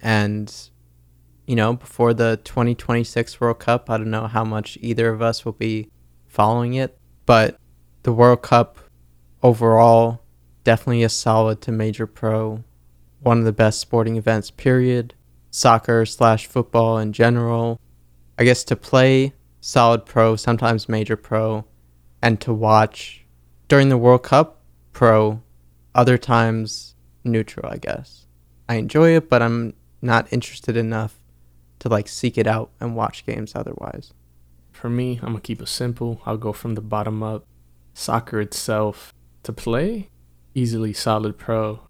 And 0.00 0.50
you 1.50 1.56
know, 1.56 1.72
before 1.72 2.14
the 2.14 2.38
2026 2.44 3.40
World 3.40 3.58
Cup. 3.58 3.90
I 3.90 3.96
don't 3.96 4.08
know 4.08 4.28
how 4.28 4.44
much 4.44 4.78
either 4.80 5.08
of 5.08 5.20
us 5.20 5.44
will 5.44 5.50
be 5.50 5.90
following 6.28 6.74
it, 6.74 6.96
but 7.26 7.58
the 8.04 8.12
World 8.12 8.42
Cup 8.42 8.78
overall 9.42 10.22
definitely 10.62 11.02
a 11.02 11.08
solid 11.08 11.60
to 11.62 11.72
major 11.72 12.06
pro. 12.06 12.62
One 13.18 13.40
of 13.40 13.44
the 13.46 13.52
best 13.52 13.80
sporting 13.80 14.16
events, 14.16 14.52
period. 14.52 15.14
Soccer 15.50 16.06
slash 16.06 16.46
football 16.46 16.98
in 16.98 17.12
general. 17.12 17.80
I 18.38 18.44
guess 18.44 18.62
to 18.62 18.76
play 18.76 19.32
solid 19.60 20.06
pro, 20.06 20.36
sometimes 20.36 20.88
major 20.88 21.16
pro, 21.16 21.64
and 22.22 22.40
to 22.42 22.54
watch 22.54 23.24
during 23.66 23.88
the 23.88 23.98
World 23.98 24.22
Cup 24.22 24.62
pro, 24.92 25.42
other 25.96 26.16
times 26.16 26.94
neutral, 27.24 27.68
I 27.68 27.78
guess. 27.78 28.26
I 28.68 28.76
enjoy 28.76 29.16
it, 29.16 29.28
but 29.28 29.42
I'm 29.42 29.74
not 30.00 30.32
interested 30.32 30.76
enough 30.76 31.19
to 31.80 31.88
like 31.88 32.08
seek 32.08 32.38
it 32.38 32.46
out 32.46 32.70
and 32.80 32.96
watch 32.96 33.26
games 33.26 33.52
otherwise. 33.54 34.12
For 34.72 34.88
me, 34.88 35.18
I'm 35.22 35.30
gonna 35.32 35.40
keep 35.40 35.60
it 35.60 35.68
simple. 35.68 36.22
I'll 36.24 36.36
go 36.36 36.52
from 36.52 36.74
the 36.74 36.80
bottom 36.80 37.22
up. 37.22 37.44
Soccer 37.92 38.40
itself 38.40 39.12
to 39.42 39.52
play, 39.52 40.10
easily 40.54 40.92
solid 40.92 41.36
pro. 41.36 41.80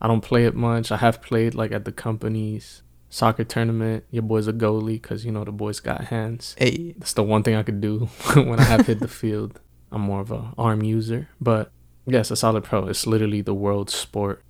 I 0.00 0.08
don't 0.08 0.22
play 0.22 0.46
it 0.46 0.54
much. 0.54 0.90
I 0.90 0.96
have 0.96 1.20
played 1.20 1.54
like 1.54 1.72
at 1.72 1.84
the 1.84 1.92
companies 1.92 2.82
soccer 3.10 3.44
tournament. 3.44 4.04
Your 4.10 4.22
boy's 4.22 4.46
a 4.48 4.52
goalie 4.52 5.00
because 5.00 5.24
you 5.24 5.32
know 5.32 5.44
the 5.44 5.52
boys 5.52 5.80
got 5.80 6.04
hands. 6.04 6.54
Hey, 6.56 6.94
That's 6.96 7.12
the 7.12 7.22
one 7.22 7.42
thing 7.42 7.56
I 7.56 7.62
could 7.62 7.80
do 7.80 8.06
when 8.34 8.58
I 8.58 8.64
have 8.64 8.86
hit 8.86 9.00
the 9.00 9.08
field. 9.22 9.60
I'm 9.92 10.02
more 10.02 10.20
of 10.20 10.30
a 10.30 10.52
arm 10.56 10.82
user, 10.82 11.28
but 11.40 11.72
yes, 12.06 12.30
a 12.30 12.36
solid 12.36 12.64
pro. 12.64 12.86
It's 12.86 13.06
literally 13.06 13.42
the 13.42 13.54
world's 13.54 13.94
sport. 13.94 14.42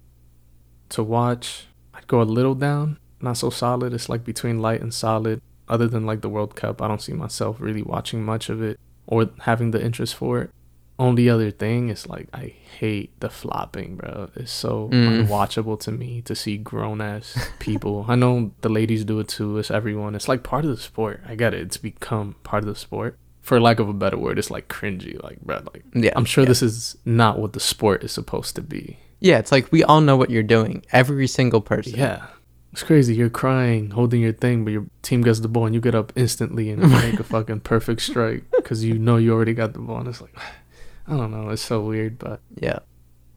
To 0.91 1.03
watch, 1.03 1.67
I'd 1.95 2.07
go 2.07 2.21
a 2.21 2.25
little 2.25 2.55
down. 2.55 2.99
Not 3.21 3.37
so 3.37 3.51
solid. 3.51 3.93
It's 3.93 4.09
like 4.09 4.25
between 4.25 4.61
light 4.61 4.81
and 4.81 4.93
solid. 4.95 5.41
Other 5.69 5.87
than 5.87 6.05
like 6.07 6.21
the 6.21 6.29
World 6.29 6.57
Cup, 6.57 6.83
I 6.83 6.89
don't 6.89 7.03
see 7.03 7.13
myself 7.13 7.57
really 7.61 7.83
watching 7.83 8.25
much 8.25 8.49
of 8.49 8.61
it 8.63 8.79
or 9.07 9.29
having 9.41 9.71
the 9.71 9.83
interest 9.85 10.15
for 10.17 10.41
it. 10.43 10.51
Only 10.99 11.31
other 11.31 11.51
thing 11.51 11.89
is 11.89 12.07
like 12.09 12.29
I 12.35 12.53
hate 12.79 13.19
the 13.21 13.31
flopping, 13.31 13.97
bro. 13.97 14.29
It's 14.37 14.53
so 14.53 14.91
Mm. 14.93 15.27
unwatchable 15.27 15.79
to 15.81 15.93
me 15.93 16.21
to 16.23 16.35
see 16.35 16.59
grown 16.59 17.01
ass 17.01 17.49
people. 17.59 18.05
I 18.09 18.17
know 18.17 18.51
the 18.61 18.69
ladies 18.69 19.05
do 19.05 19.19
it 19.21 19.29
too. 19.29 19.57
It's 19.59 19.71
everyone. 19.71 20.15
It's 20.15 20.29
like 20.29 20.43
part 20.43 20.65
of 20.65 20.71
the 20.71 20.77
sport. 20.77 21.23
I 21.27 21.37
get 21.37 21.55
it. 21.55 21.61
It's 21.63 21.79
become 21.79 22.35
part 22.43 22.65
of 22.65 22.69
the 22.69 22.75
sport. 22.75 23.17
For 23.41 23.59
lack 23.59 23.81
of 23.81 23.89
a 23.89 23.95
better 23.95 24.19
word, 24.19 24.39
it's 24.39 24.51
like 24.51 24.69
cringy. 24.69 25.21
Like, 25.23 25.41
bro, 25.41 25.63
like 25.73 25.85
yeah. 25.95 26.13
I'm 26.17 26.27
sure 26.27 26.45
yeah. 26.45 26.49
this 26.49 26.63
is 26.63 26.99
not 27.07 27.39
what 27.39 27.55
the 27.55 27.61
sport 27.61 28.05
is 28.05 28.13
supposed 28.13 28.55
to 28.57 28.63
be. 28.63 28.99
Yeah, 29.21 29.39
it's 29.39 29.51
like 29.53 29.73
we 29.73 29.83
all 29.83 30.01
know 30.03 30.17
what 30.19 30.29
you're 30.31 30.43
doing. 30.43 30.85
Every 30.93 31.27
single 31.27 31.61
person. 31.63 31.95
Yeah. 31.99 32.27
It's 32.73 32.83
crazy. 32.85 33.15
You're 33.17 33.31
crying, 33.31 33.91
holding 33.91 34.21
your 34.21 34.33
thing, 34.33 34.65
but 34.65 34.73
your 34.73 34.87
team 35.03 35.23
gets 35.23 35.41
the 35.41 35.49
ball 35.49 35.67
and 35.67 35.75
you 35.75 35.81
get 35.81 35.95
up 35.95 36.13
instantly 36.15 36.71
and 36.71 36.89
make 36.89 37.19
a 37.19 37.25
fucking 37.35 37.61
perfect 37.61 38.01
strike 38.03 38.45
because 38.57 38.85
you 38.85 38.97
know 38.99 39.17
you 39.17 39.33
already 39.33 39.55
got 39.55 39.73
the 39.73 39.81
ball. 39.81 39.99
And 39.99 40.09
it's 40.09 40.21
like, 40.21 40.35
I 41.09 41.17
don't 41.17 41.33
know. 41.33 41.49
It's 41.51 41.63
so 41.63 41.81
weird, 41.81 42.19
but 42.19 42.41
Yeah. 42.55 42.79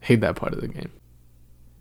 hate 0.02 0.22
that 0.22 0.36
part 0.36 0.54
of 0.54 0.62
the 0.62 0.68
game. 0.68 0.92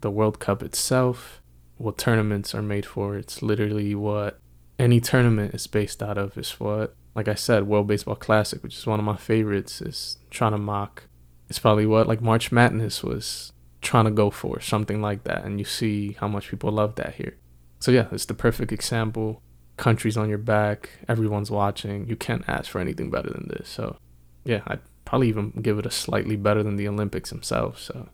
The 0.01 0.09
World 0.09 0.39
Cup 0.39 0.63
itself, 0.63 1.41
what 1.77 1.97
tournaments 1.97 2.55
are 2.55 2.61
made 2.63 2.85
for, 2.85 3.15
it's 3.17 3.41
literally 3.43 3.93
what 3.93 4.39
any 4.79 4.99
tournament 4.99 5.53
is 5.53 5.67
based 5.67 6.01
out 6.01 6.17
of, 6.17 6.35
is 6.37 6.59
what, 6.59 6.95
like 7.15 7.27
I 7.27 7.35
said, 7.35 7.67
World 7.67 7.85
Baseball 7.87 8.15
Classic, 8.15 8.63
which 8.63 8.75
is 8.75 8.87
one 8.87 8.99
of 8.99 9.05
my 9.05 9.15
favorites, 9.15 9.79
is 9.81 10.17
trying 10.31 10.51
to 10.53 10.57
mock. 10.57 11.03
It's 11.49 11.59
probably 11.59 11.85
what, 11.85 12.07
like 12.07 12.21
March 12.21 12.51
Madness 12.51 13.03
was 13.03 13.53
trying 13.81 14.05
to 14.05 14.11
go 14.11 14.31
for, 14.31 14.59
something 14.59 15.01
like 15.01 15.23
that. 15.25 15.45
And 15.45 15.59
you 15.59 15.65
see 15.65 16.13
how 16.13 16.27
much 16.27 16.49
people 16.49 16.71
love 16.71 16.95
that 16.95 17.15
here. 17.15 17.37
So, 17.83 17.91
yeah, 17.91 18.07
it's 18.13 18.23
the 18.23 18.33
perfect 18.33 18.71
example. 18.71 19.41
Countries 19.75 20.15
on 20.15 20.29
your 20.29 20.37
back, 20.37 20.89
everyone's 21.09 21.51
watching. 21.51 22.07
You 22.07 22.15
can't 22.15 22.47
ask 22.47 22.71
for 22.71 22.79
anything 22.79 23.11
better 23.11 23.29
than 23.29 23.49
this. 23.49 23.67
So, 23.67 23.97
yeah, 24.45 24.61
I'd 24.67 24.79
probably 25.03 25.27
even 25.27 25.51
give 25.61 25.79
it 25.79 25.85
a 25.85 25.91
slightly 25.91 26.37
better 26.37 26.63
than 26.63 26.77
the 26.77 26.87
Olympics 26.87 27.29
themselves. 27.29 27.81
So 27.81 28.07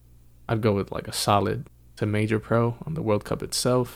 I'd 0.48 0.62
go 0.62 0.74
with 0.74 0.92
like 0.92 1.08
a 1.08 1.14
solid 1.14 1.68
to 1.98 2.08
major 2.08 2.40
pro 2.40 2.78
on 2.88 2.96
the 2.96 3.04
World 3.04 3.26
Cup 3.26 3.44
itself. 3.44 3.96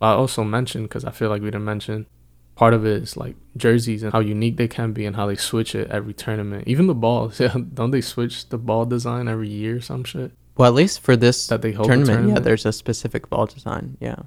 I 0.00 0.12
also 0.12 0.42
mentioned 0.42 0.88
because 0.88 1.04
I 1.04 1.10
feel 1.10 1.28
like 1.28 1.42
we 1.42 1.48
didn't 1.48 1.66
mention 1.66 2.06
part 2.54 2.72
of 2.72 2.86
it 2.86 3.02
is 3.02 3.16
like 3.16 3.36
jerseys 3.58 4.02
and 4.02 4.14
how 4.14 4.20
unique 4.20 4.56
they 4.56 4.68
can 4.68 4.92
be 4.94 5.04
and 5.04 5.16
how 5.16 5.26
they 5.26 5.36
switch 5.36 5.74
it 5.74 5.90
every 5.90 6.14
tournament. 6.14 6.66
Even 6.66 6.86
the 6.86 6.94
balls, 6.94 7.40
yeah, 7.44 7.54
don't 7.74 7.90
they 7.90 8.00
switch 8.00 8.48
the 8.48 8.56
ball 8.58 8.86
design 8.86 9.28
every 9.28 9.50
year 9.50 9.76
or 9.76 9.80
some 9.82 10.04
shit 10.04 10.32
Well, 10.56 10.68
at 10.68 10.74
least 10.74 11.00
for 11.00 11.14
this 11.14 11.46
that 11.48 11.60
they 11.60 11.72
hold 11.72 11.90
the 11.90 11.96
tournament, 11.96 12.28
yeah, 12.30 12.38
there's 12.38 12.64
a 12.64 12.72
specific 12.72 13.28
ball 13.28 13.44
design. 13.46 13.98
Yeah. 14.00 14.20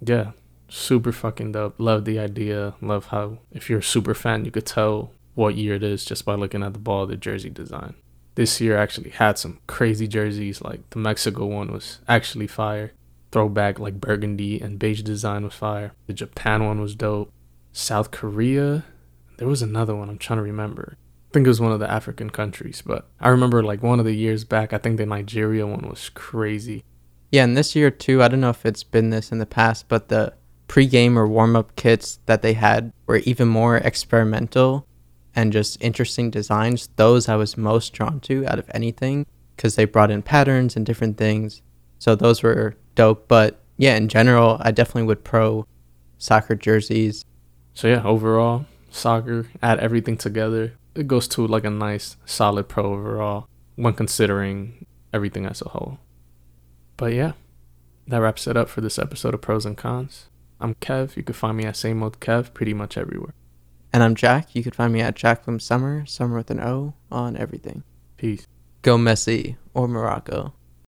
Yeah, 0.00 0.32
super 0.68 1.12
fucking 1.12 1.52
dope. 1.52 1.74
Love 1.78 2.04
the 2.04 2.18
idea. 2.18 2.74
Love 2.80 3.06
how 3.06 3.38
if 3.50 3.68
you're 3.68 3.80
a 3.80 3.82
super 3.82 4.14
fan, 4.14 4.44
you 4.44 4.50
could 4.50 4.66
tell 4.66 5.12
what 5.34 5.54
year 5.54 5.74
it 5.74 5.82
is 5.82 6.04
just 6.04 6.24
by 6.24 6.34
looking 6.34 6.62
at 6.62 6.72
the 6.72 6.78
ball, 6.78 7.06
the 7.06 7.16
jersey 7.16 7.50
design. 7.50 7.94
This 8.34 8.60
year 8.60 8.76
actually 8.76 9.10
had 9.10 9.38
some 9.38 9.58
crazy 9.66 10.06
jerseys. 10.06 10.62
Like 10.62 10.88
the 10.90 10.98
Mexico 10.98 11.46
one 11.46 11.72
was 11.72 12.00
actually 12.08 12.46
fire. 12.46 12.92
Throwback 13.30 13.78
like 13.78 14.00
burgundy 14.00 14.60
and 14.60 14.78
beige 14.78 15.02
design 15.02 15.44
was 15.44 15.54
fire. 15.54 15.92
The 16.06 16.12
Japan 16.14 16.64
one 16.64 16.80
was 16.80 16.94
dope. 16.94 17.32
South 17.72 18.10
Korea, 18.10 18.84
there 19.36 19.48
was 19.48 19.62
another 19.62 19.94
one 19.94 20.08
I'm 20.08 20.18
trying 20.18 20.38
to 20.38 20.42
remember. 20.42 20.96
I 21.30 21.32
think 21.32 21.46
it 21.46 21.50
was 21.50 21.60
one 21.60 21.72
of 21.72 21.80
the 21.80 21.90
African 21.90 22.30
countries, 22.30 22.82
but 22.84 23.06
I 23.20 23.28
remember 23.28 23.62
like 23.62 23.82
one 23.82 23.98
of 23.98 24.06
the 24.06 24.14
years 24.14 24.44
back. 24.44 24.72
I 24.72 24.78
think 24.78 24.96
the 24.96 25.04
Nigeria 25.06 25.66
one 25.66 25.86
was 25.86 26.08
crazy. 26.08 26.84
Yeah, 27.30 27.44
and 27.44 27.56
this 27.56 27.76
year 27.76 27.90
too, 27.90 28.22
I 28.22 28.28
don't 28.28 28.40
know 28.40 28.50
if 28.50 28.64
it's 28.64 28.84
been 28.84 29.10
this 29.10 29.30
in 29.32 29.38
the 29.38 29.46
past, 29.46 29.88
but 29.88 30.08
the 30.08 30.34
pre-game 30.66 31.18
or 31.18 31.26
warm-up 31.26 31.76
kits 31.76 32.20
that 32.26 32.42
they 32.42 32.54
had 32.54 32.92
were 33.06 33.16
even 33.18 33.48
more 33.48 33.76
experimental 33.76 34.86
and 35.34 35.52
just 35.52 35.82
interesting 35.82 36.30
designs. 36.30 36.88
Those 36.96 37.28
I 37.28 37.36
was 37.36 37.56
most 37.56 37.92
drawn 37.92 38.20
to 38.20 38.46
out 38.46 38.58
of 38.58 38.70
anything 38.74 39.26
because 39.56 39.76
they 39.76 39.84
brought 39.84 40.10
in 40.10 40.22
patterns 40.22 40.76
and 40.76 40.86
different 40.86 41.16
things. 41.16 41.62
So 41.98 42.14
those 42.14 42.42
were 42.42 42.76
dope. 42.94 43.28
But 43.28 43.60
yeah, 43.76 43.96
in 43.96 44.08
general, 44.08 44.58
I 44.60 44.70
definitely 44.70 45.04
would 45.04 45.24
pro 45.24 45.66
soccer 46.18 46.54
jerseys. 46.54 47.24
So 47.74 47.88
yeah, 47.88 48.02
overall, 48.04 48.66
soccer, 48.90 49.46
add 49.62 49.78
everything 49.80 50.16
together, 50.16 50.74
it 50.94 51.06
goes 51.06 51.28
to 51.28 51.46
like 51.46 51.64
a 51.64 51.70
nice 51.70 52.16
solid 52.24 52.68
pro 52.68 52.92
overall 52.92 53.48
when 53.76 53.94
considering 53.94 54.86
everything 55.12 55.46
as 55.46 55.62
a 55.62 55.68
whole. 55.68 55.98
But 56.98 57.12
yeah, 57.12 57.32
that 58.08 58.18
wraps 58.18 58.48
it 58.48 58.56
up 58.56 58.68
for 58.68 58.80
this 58.80 58.98
episode 58.98 59.32
of 59.32 59.40
Pros 59.40 59.64
and 59.64 59.78
Cons. 59.78 60.26
I'm 60.60 60.74
Kev. 60.74 61.16
You 61.16 61.22
can 61.22 61.32
find 61.32 61.56
me 61.56 61.64
at 61.64 61.76
same 61.76 62.02
old 62.02 62.18
Kev 62.18 62.52
pretty 62.52 62.74
much 62.74 62.98
everywhere. 62.98 63.34
And 63.92 64.02
I'm 64.02 64.16
Jack. 64.16 64.52
You 64.52 64.64
can 64.64 64.72
find 64.72 64.92
me 64.92 65.00
at 65.00 65.14
Jack 65.14 65.38
Jacqueline 65.38 65.60
Summer, 65.60 66.04
Summer 66.06 66.36
with 66.36 66.50
an 66.50 66.60
O, 66.60 66.94
on 67.10 67.36
everything. 67.36 67.84
Peace. 68.16 68.48
Go 68.82 68.98
Messi 68.98 69.56
or 69.74 69.86
Morocco. 69.86 70.54